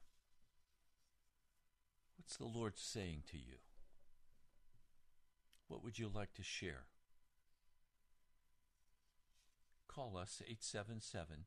[2.17, 3.59] What's the Lord saying to you?
[5.69, 6.85] What would you like to share?
[9.89, 11.45] Call us 877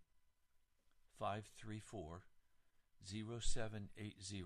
[1.20, 2.22] 534
[3.04, 4.44] 0780.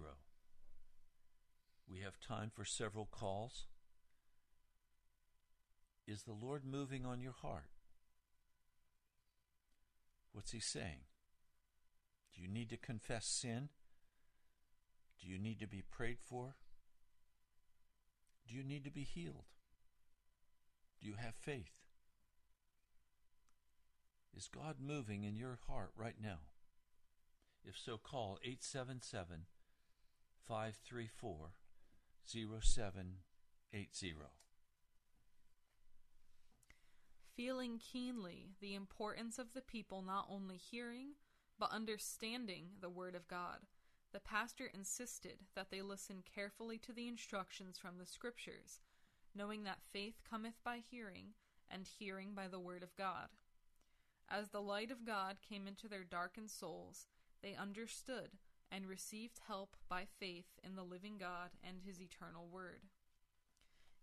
[1.89, 3.65] We have time for several calls.
[6.07, 7.71] Is the Lord moving on your heart?
[10.31, 11.01] What's He saying?
[12.39, 13.67] Do you need to confess sin?
[15.19, 16.55] Do you need to be prayed for?
[18.47, 19.43] Do you need to be healed?
[21.01, 21.73] Do you have faith?
[24.33, 26.39] Is God moving in your heart right now?
[27.65, 29.47] If so, call 877
[30.47, 31.51] 534
[32.25, 34.15] 0780.
[37.35, 41.15] Feeling keenly the importance of the people not only hearing,
[41.59, 43.59] but understanding the Word of God,
[44.11, 48.79] the pastor insisted that they listen carefully to the instructions from the Scriptures
[49.35, 51.33] knowing that faith cometh by hearing,
[51.69, 53.29] and hearing by the word of God.
[54.29, 57.07] As the light of God came into their darkened souls,
[57.41, 58.31] they understood
[58.71, 62.81] and received help by faith in the living God and his eternal word.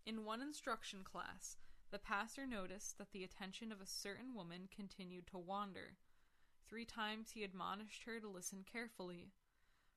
[0.04, 1.56] In one instruction class,
[1.90, 5.94] the pastor noticed that the attention of a certain woman continued to wander.
[6.68, 9.32] Three times he admonished her to listen carefully.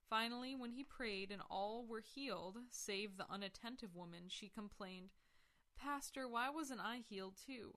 [0.10, 5.10] Finally, when he prayed and all were healed, save the unattentive woman, she complained,
[5.78, 7.74] Pastor, why wasn't I healed too?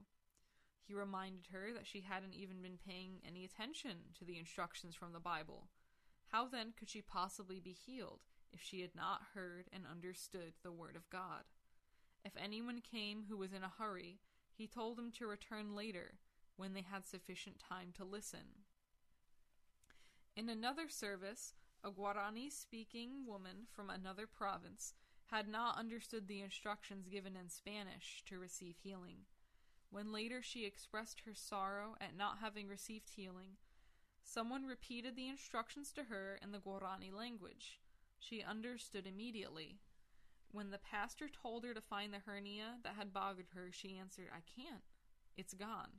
[0.86, 5.12] He reminded her that she hadn't even been paying any attention to the instructions from
[5.12, 5.68] the Bible.
[6.28, 8.20] How then could she possibly be healed
[8.52, 11.44] if she had not heard and understood the Word of God?
[12.24, 14.20] If anyone came who was in a hurry,
[14.54, 16.18] he told them to return later,
[16.56, 18.61] when they had sufficient time to listen.
[20.36, 21.54] In another service,
[21.84, 24.94] a Guarani speaking woman from another province
[25.26, 29.26] had not understood the instructions given in Spanish to receive healing.
[29.90, 33.56] When later she expressed her sorrow at not having received healing,
[34.24, 37.80] Someone repeated the instructions to her in the Guarani language.
[38.18, 39.78] She understood immediately.
[40.52, 44.28] When the pastor told her to find the hernia that had bothered her, she answered,
[44.30, 44.82] I can't.
[45.36, 45.90] It's gone.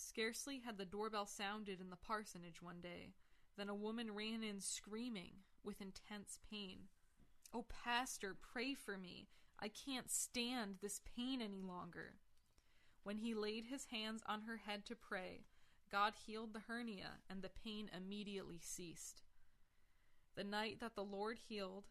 [0.00, 3.14] Scarcely had the doorbell sounded in the parsonage one day
[3.56, 5.32] than a woman ran in screaming
[5.64, 6.82] with intense pain.
[7.52, 9.26] Oh, Pastor, pray for me.
[9.58, 12.14] I can't stand this pain any longer.
[13.02, 15.40] When he laid his hands on her head to pray,
[15.90, 19.22] God healed the hernia and the pain immediately ceased.
[20.36, 21.88] The night that the Lord healed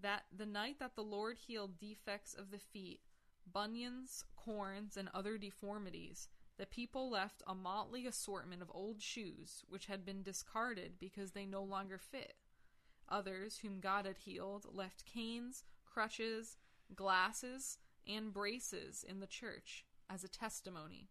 [0.00, 2.98] that the night that the Lord healed defects of the feet,
[3.46, 6.28] bunions, corns, and other deformities,
[6.62, 11.44] the people left a motley assortment of old shoes which had been discarded because they
[11.44, 12.34] no longer fit.
[13.08, 16.58] Others, whom God had healed, left canes, crutches,
[16.94, 21.08] glasses, and braces in the church as a testimony.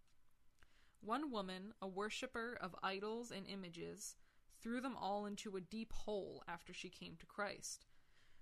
[1.02, 4.16] One woman, a worshipper of idols and images,
[4.62, 7.88] threw them all into a deep hole after she came to Christ.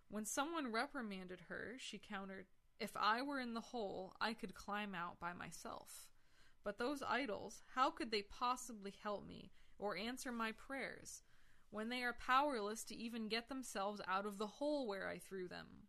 [0.09, 2.45] When someone reprimanded her, she countered,
[2.79, 6.08] If I were in the hole, I could climb out by myself.
[6.63, 11.23] But those idols, how could they possibly help me or answer my prayers
[11.71, 15.47] when they are powerless to even get themselves out of the hole where I threw
[15.47, 15.87] them?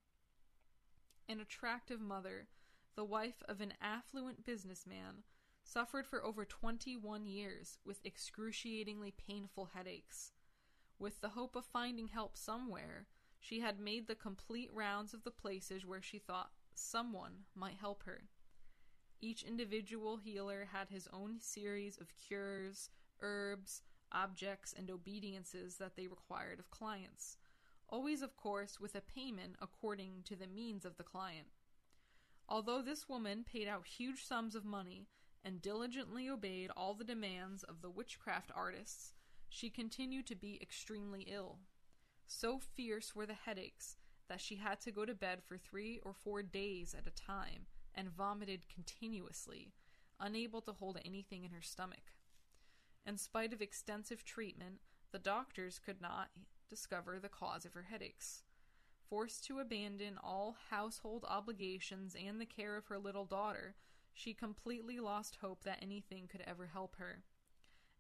[1.28, 2.48] An attractive mother,
[2.94, 5.24] the wife of an affluent businessman,
[5.62, 10.32] suffered for over 21 years with excruciatingly painful headaches.
[10.98, 13.06] With the hope of finding help somewhere,
[13.38, 18.02] she had made the complete rounds of the places where she thought someone might help
[18.04, 18.24] her.
[19.22, 22.88] Each individual healer had his own series of cures,
[23.20, 27.36] herbs, objects, and obediences that they required of clients,
[27.86, 31.48] always, of course, with a payment according to the means of the client.
[32.48, 35.06] Although this woman paid out huge sums of money
[35.44, 39.12] and diligently obeyed all the demands of the witchcraft artists,
[39.50, 41.58] she continued to be extremely ill.
[42.26, 43.96] So fierce were the headaches
[44.28, 47.66] that she had to go to bed for three or four days at a time
[47.94, 49.72] and vomited continuously,
[50.18, 52.12] unable to hold anything in her stomach.
[53.06, 54.80] In spite of extensive treatment,
[55.12, 56.30] the doctors could not
[56.68, 58.42] discover the cause of her headaches.
[59.08, 63.74] Forced to abandon all household obligations and the care of her little daughter,
[64.12, 67.24] she completely lost hope that anything could ever help her.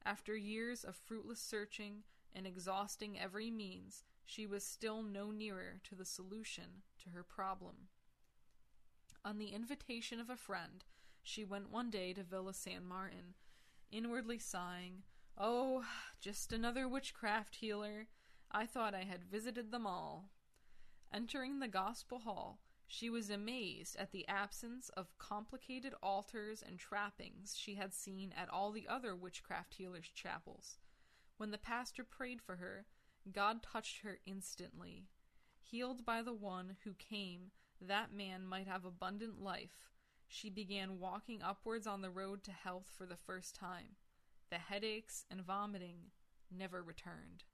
[0.04, 5.94] After years of fruitless searching and exhausting every means, she was still no nearer to
[5.96, 7.88] the solution to her problem.
[9.22, 10.82] On the invitation of a friend,
[11.22, 13.34] she went one day to Villa San Martin,
[13.92, 15.02] inwardly sighing,
[15.36, 15.84] Oh,
[16.20, 18.08] just another witchcraft healer.
[18.50, 20.30] I thought I had visited them all.
[21.12, 27.56] Entering the Gospel Hall, she was amazed at the absence of complicated altars and trappings
[27.56, 30.78] she had seen at all the other witchcraft healers' chapels.
[31.36, 32.86] When the pastor prayed for her,
[33.30, 35.08] God touched her instantly.
[35.60, 37.50] Healed by the one who came
[37.80, 39.90] that man might have abundant life,
[40.28, 43.96] she began walking upwards on the road to health for the first time.
[44.50, 46.12] The headaches and vomiting
[46.50, 47.44] never returned.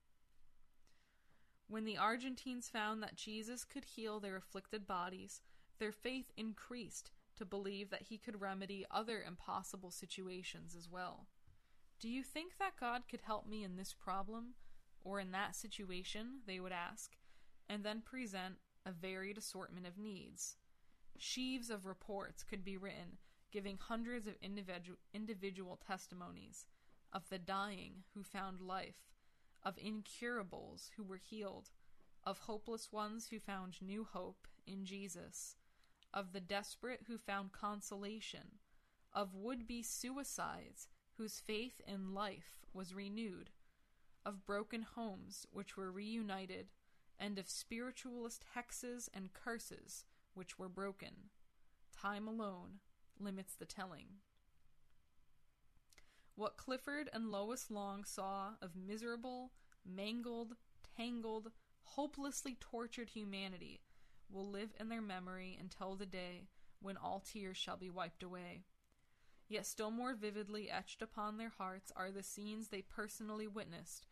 [1.68, 5.42] When the Argentines found that Jesus could heal their afflicted bodies,
[5.78, 11.26] their faith increased to believe that he could remedy other impossible situations as well.
[11.98, 14.54] Do you think that God could help me in this problem
[15.02, 16.40] or in that situation?
[16.46, 17.16] They would ask,
[17.68, 18.56] and then present
[18.86, 20.56] a varied assortment of needs.
[21.18, 23.18] Sheaves of reports could be written,
[23.50, 26.66] giving hundreds of individu- individual testimonies
[27.12, 29.10] of the dying who found life,
[29.64, 31.70] of incurables who were healed,
[32.24, 35.56] of hopeless ones who found new hope in Jesus,
[36.14, 38.58] of the desperate who found consolation,
[39.12, 43.50] of would be suicides whose faith in life was renewed,
[44.24, 46.66] of broken homes which were reunited,
[47.18, 50.04] and of spiritualist hexes and curses
[50.34, 51.30] which were broken.
[51.92, 52.80] Time alone
[53.18, 54.06] limits the telling.
[56.34, 59.52] What Clifford and Lois Long saw of miserable,
[59.84, 60.56] mangled,
[60.96, 61.50] tangled,
[61.82, 63.80] hopelessly tortured humanity
[64.30, 66.48] will live in their memory until the day
[66.80, 68.64] when all tears shall be wiped away.
[69.48, 74.06] Yet still more vividly etched upon their hearts are the scenes they personally witnessed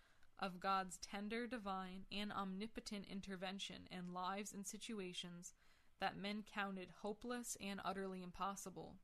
[0.44, 5.54] of God's tender, divine, and omnipotent intervention in lives and situations
[6.00, 8.96] that men counted hopeless and utterly impossible.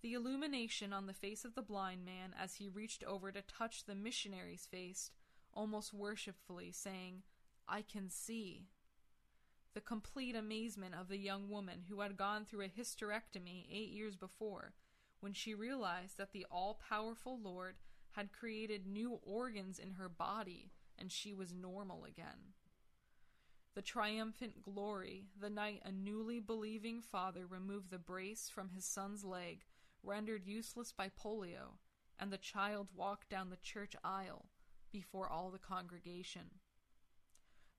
[0.00, 3.84] The illumination on the face of the blind man as he reached over to touch
[3.84, 5.10] the missionary's face,
[5.52, 7.22] almost worshipfully, saying,
[7.66, 8.68] I can see.
[9.74, 14.14] The complete amazement of the young woman who had gone through a hysterectomy eight years
[14.14, 14.74] before,
[15.18, 17.74] when she realized that the all powerful Lord
[18.18, 22.52] had created new organs in her body, and she was normal again.
[23.76, 29.22] The triumphant glory, the night a newly believing father removed the brace from his son's
[29.22, 29.66] leg,
[30.02, 31.78] rendered useless by polio,
[32.18, 34.46] and the child walked down the church aisle
[34.90, 36.50] before all the congregation.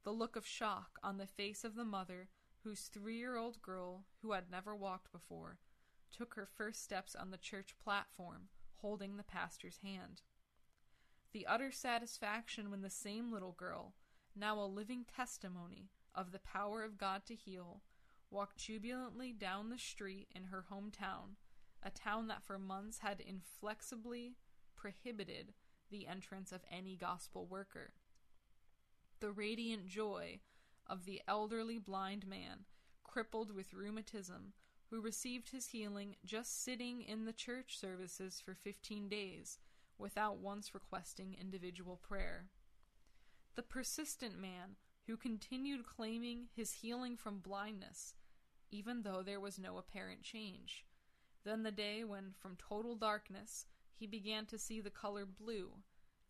[0.05, 2.29] The look of shock on the face of the mother,
[2.63, 5.57] whose three year old girl, who had never walked before,
[6.17, 10.21] took her first steps on the church platform, holding the pastor's hand.
[11.31, 13.93] The utter satisfaction when the same little girl,
[14.35, 17.81] now a living testimony of the power of God to heal,
[18.31, 21.35] walked jubilantly down the street in her hometown,
[21.83, 24.37] a town that for months had inflexibly
[24.75, 25.53] prohibited
[25.91, 27.93] the entrance of any gospel worker.
[29.19, 30.39] The radiant joy
[30.87, 32.65] of the elderly blind man,
[33.03, 34.53] crippled with rheumatism,
[34.89, 39.59] who received his healing just sitting in the church services for 15 days
[39.99, 42.47] without once requesting individual prayer.
[43.55, 48.15] The persistent man who continued claiming his healing from blindness,
[48.71, 50.85] even though there was no apparent change.
[51.43, 55.71] Then the day when, from total darkness, he began to see the color blue,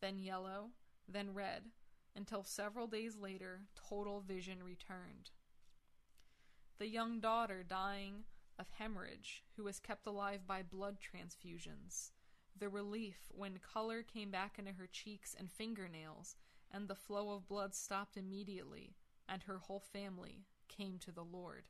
[0.01, 0.71] then yellow,
[1.07, 1.63] then red,
[2.15, 5.31] until several days later total vision returned.
[6.79, 8.23] The young daughter dying
[8.57, 12.11] of hemorrhage, who was kept alive by blood transfusions.
[12.59, 16.35] The relief when color came back into her cheeks and fingernails,
[16.71, 18.95] and the flow of blood stopped immediately,
[19.27, 21.63] and her whole family came to the Lord.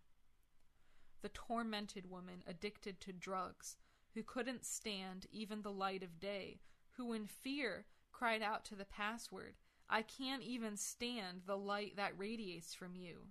[1.22, 3.78] The tormented woman addicted to drugs,
[4.16, 6.62] who couldn't stand even the light of day,
[6.92, 9.56] who in fear cried out to the password,
[9.90, 13.28] I can't even stand the light that radiates from you.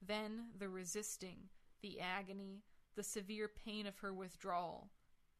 [0.00, 1.48] Then the resisting,
[1.82, 2.62] the agony,
[2.94, 4.90] the severe pain of her withdrawal,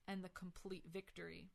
[0.06, 1.50] and the complete victory.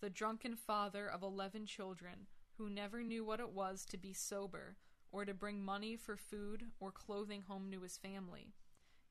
[0.00, 2.26] The drunken father of eleven children,
[2.58, 4.76] who never knew what it was to be sober,
[5.10, 8.54] or to bring money for food or clothing home to his family.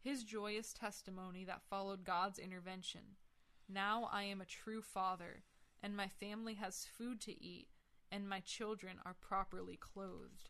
[0.02, 3.18] His joyous testimony that followed God's intervention.
[3.70, 5.44] Now I am a true father,
[5.82, 7.68] and my family has food to eat,
[8.12, 10.50] and my children are properly clothed.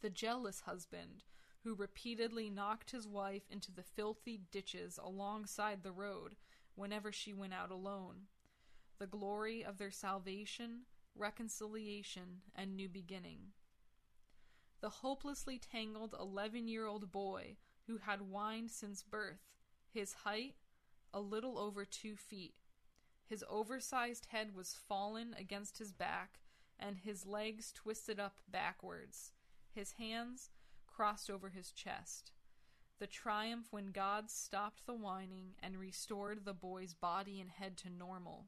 [0.00, 1.24] The jealous husband,
[1.64, 6.36] who repeatedly knocked his wife into the filthy ditches alongside the road
[6.74, 8.22] whenever she went out alone.
[8.98, 10.82] The glory of their salvation,
[11.14, 13.52] reconciliation, and new beginning.
[14.80, 17.56] The hopelessly tangled 11 year old boy
[17.86, 19.40] who had whined since birth,
[19.92, 20.54] his height
[21.12, 22.54] a little over two feet.
[23.26, 26.40] His oversized head was fallen against his back,
[26.78, 29.32] and his legs twisted up backwards.
[29.72, 30.50] His hands
[30.90, 32.32] crossed over his chest.
[32.98, 37.90] The triumph when God stopped the whining and restored the boy's body and head to
[37.90, 38.46] normal.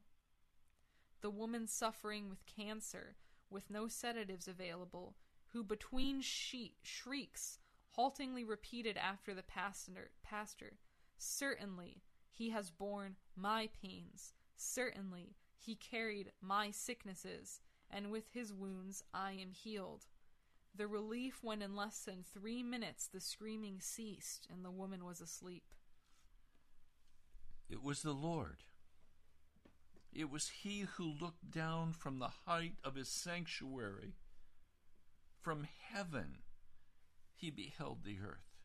[1.21, 3.15] The woman suffering with cancer,
[3.49, 5.15] with no sedatives available,
[5.47, 7.57] who between she- shrieks
[7.91, 10.77] haltingly repeated after the pastor, pastor,
[11.17, 14.33] Certainly he has borne my pains.
[14.57, 20.07] Certainly he carried my sicknesses, and with his wounds I am healed.
[20.75, 25.21] The relief when in less than three minutes the screaming ceased and the woman was
[25.21, 25.65] asleep.
[27.69, 28.63] It was the Lord.
[30.11, 34.15] It was He who looked down from the height of His sanctuary.
[35.41, 36.39] From heaven,
[37.35, 38.57] He beheld the earth.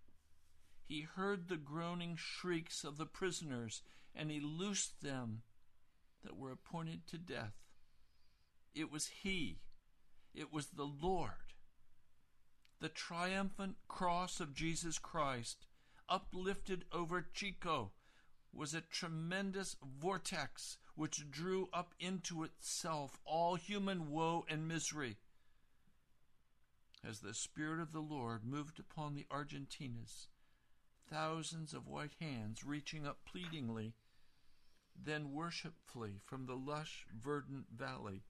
[0.87, 3.83] He heard the groaning shrieks of the prisoners,
[4.15, 5.43] and He loosed them
[6.25, 7.55] that were appointed to death.
[8.75, 9.59] It was He,
[10.35, 11.33] it was the Lord
[12.81, 15.67] the triumphant cross of Jesus Christ,
[16.09, 17.93] uplifted over Chaco,
[18.53, 25.17] was a tremendous vortex which drew up into itself all human woe and misery.
[27.07, 30.27] As the Spirit of the Lord moved upon the Argentinas,
[31.09, 33.95] thousands of white hands reaching up pleadingly,
[35.01, 38.23] then worshipfully from the lush, verdant valley,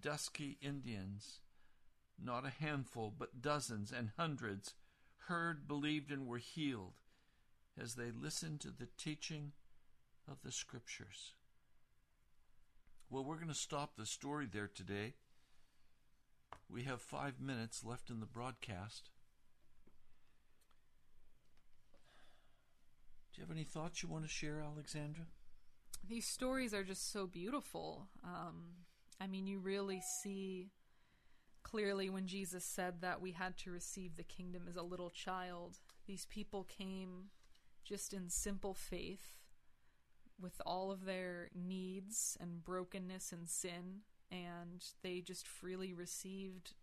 [0.00, 1.40] dusky Indians,
[2.22, 4.74] not a handful, but dozens and hundreds,
[5.28, 6.94] heard, believed, and were healed
[7.80, 9.52] as they listened to the teaching
[10.30, 11.32] of the Scriptures.
[13.10, 15.14] Well, we're going to stop the story there today.
[16.70, 19.10] We have five minutes left in the broadcast.
[23.32, 25.24] Do you have any thoughts you want to share, Alexandra?
[26.08, 28.08] These stories are just so beautiful.
[28.22, 28.62] Um,
[29.20, 30.70] I mean, you really see
[31.64, 35.80] clearly when Jesus said that we had to receive the kingdom as a little child.
[36.06, 37.30] These people came
[37.84, 39.40] just in simple faith,
[40.40, 46.74] with all of their needs and brokenness and sin, and they just freely received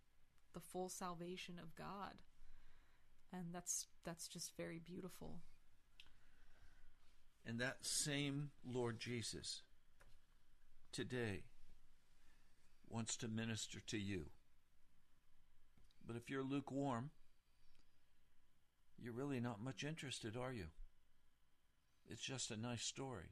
[0.54, 2.14] the full salvation of God.
[3.32, 5.40] And that's that's just very beautiful.
[7.46, 9.64] And that same Lord Jesus
[10.92, 11.44] today
[12.90, 14.26] wants to minister to you.
[16.12, 17.12] But if you're lukewarm,
[19.02, 20.66] you're really not much interested, are you?
[22.10, 23.30] It's just a nice story.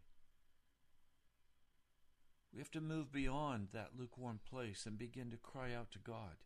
[2.53, 6.37] We have to move beyond that lukewarm place and begin to cry out to God.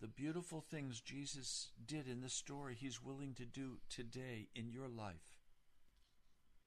[0.00, 4.88] The beautiful things Jesus did in this story, He's willing to do today in your
[4.88, 5.38] life.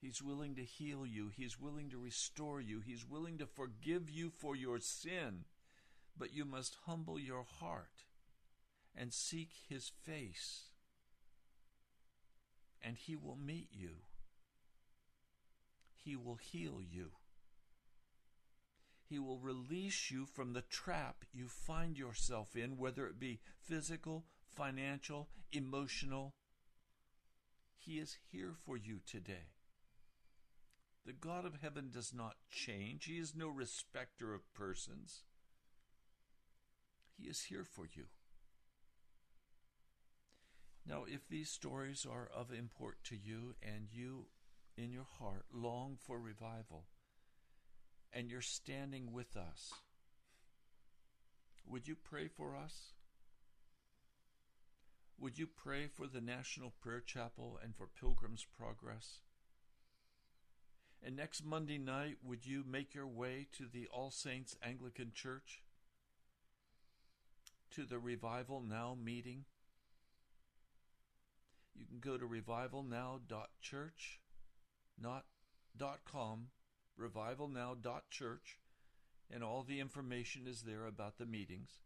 [0.00, 1.30] He's willing to heal you.
[1.36, 2.80] He's willing to restore you.
[2.80, 5.44] He's willing to forgive you for your sin.
[6.18, 8.04] But you must humble your heart
[8.94, 10.70] and seek His face,
[12.82, 13.98] and He will meet you.
[15.94, 17.10] He will heal you.
[19.08, 24.24] He will release you from the trap you find yourself in, whether it be physical,
[24.54, 26.34] financial, emotional.
[27.78, 29.52] He is here for you today.
[31.06, 35.22] The God of heaven does not change, He is no respecter of persons.
[37.18, 38.04] He is here for you.
[40.86, 44.26] Now, if these stories are of import to you and you
[44.76, 46.84] in your heart long for revival,
[48.12, 49.74] and you're standing with us,
[51.66, 52.92] would you pray for us?
[55.20, 59.18] Would you pray for the National Prayer Chapel and for Pilgrim's Progress?
[61.04, 65.62] And next Monday night, would you make your way to the All Saints Anglican Church?
[67.72, 69.44] To the Revival Now meeting?
[71.74, 74.20] You can go to revivalnow.church,
[75.00, 75.26] not
[75.76, 76.48] dot .com,
[76.98, 78.58] revivalnow.church,
[79.30, 81.78] and all the information is there about the meetings.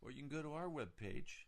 [0.00, 1.46] Or you can go to our webpage,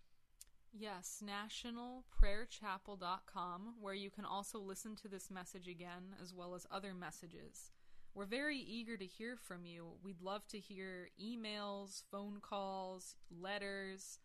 [0.79, 6.93] Yes, nationalprayerchapel.com, where you can also listen to this message again as well as other
[6.93, 7.71] messages.
[8.17, 9.89] We're very eager to hear from you.
[10.03, 14.21] We'd love to hear emails, phone calls, letters.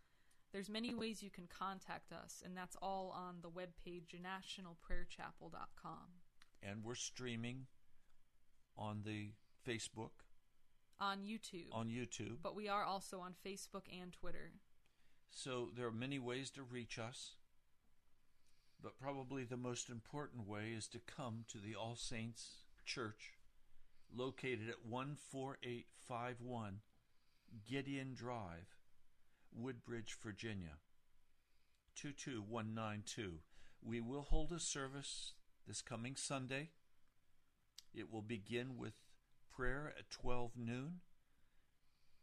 [0.53, 6.07] There's many ways you can contact us, and that's all on the webpage nationalprayerchapel.com.
[6.63, 7.65] and we're streaming
[8.77, 9.33] on the
[9.67, 10.23] Facebook,
[11.01, 11.67] On YouTube.
[11.73, 12.37] on YouTube.
[12.41, 14.53] but we are also on Facebook and Twitter.
[15.31, 17.31] So there are many ways to reach us,
[18.81, 23.33] but probably the most important way is to come to the All Saints Church,
[24.16, 26.82] located at 14851
[27.70, 28.78] Gideon Drive,
[29.53, 30.78] Woodbridge, Virginia,
[31.95, 33.39] 22192.
[33.82, 35.34] We will hold a service
[35.68, 36.70] this coming Sunday.
[37.93, 38.93] It will begin with
[39.51, 41.01] prayer at 12 noon.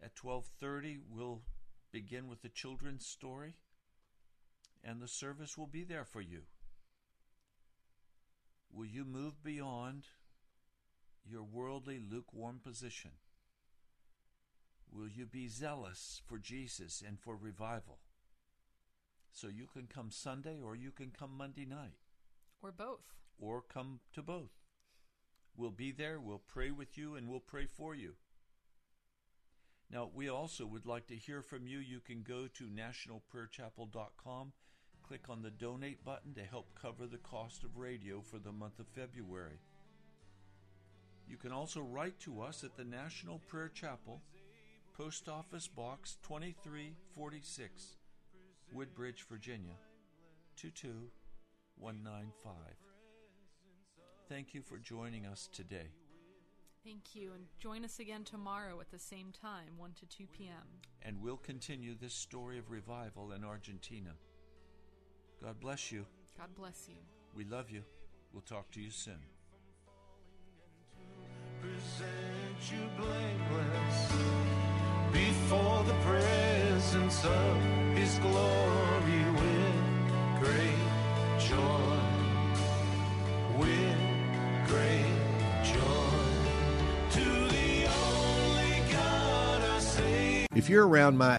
[0.01, 1.43] At 12:30 we'll
[1.91, 3.57] begin with the children's story,
[4.83, 6.47] and the service will be there for you.
[8.71, 10.07] Will you move beyond
[11.31, 13.13] your worldly lukewarm position?
[14.91, 17.99] Will you be zealous for Jesus and for revival?
[19.33, 21.99] So you can come Sunday or you can come Monday night
[22.63, 23.15] Or both.
[23.39, 24.51] or come to both.
[25.57, 28.15] We'll be there, we'll pray with you, and we'll pray for you.
[29.91, 31.79] Now, we also would like to hear from you.
[31.79, 34.53] You can go to nationalprayerchapel.com,
[35.03, 38.79] click on the donate button to help cover the cost of radio for the month
[38.79, 39.61] of February.
[41.29, 44.23] You can also write to us at the National Prayer Chapel,
[44.97, 47.97] Post Office Box 2346,
[48.73, 49.75] Woodbridge, Virginia
[50.57, 52.55] 22195.
[54.29, 55.93] Thank you for joining us today.
[56.85, 57.33] Thank you.
[57.35, 60.81] And join us again tomorrow at the same time, 1 to 2 p.m.
[61.03, 64.15] and we'll continue this story of revival in Argentina.
[65.43, 66.07] God bless you.
[66.39, 66.97] God bless you.
[67.35, 67.83] We love you.
[68.33, 69.21] We'll talk to you soon.
[71.61, 74.13] Present you blameless
[75.13, 77.57] before the presence of
[77.97, 81.99] his glory with great joy
[83.59, 83.99] with
[84.67, 86.19] great joy.
[87.11, 91.39] To the only God I say If you're around my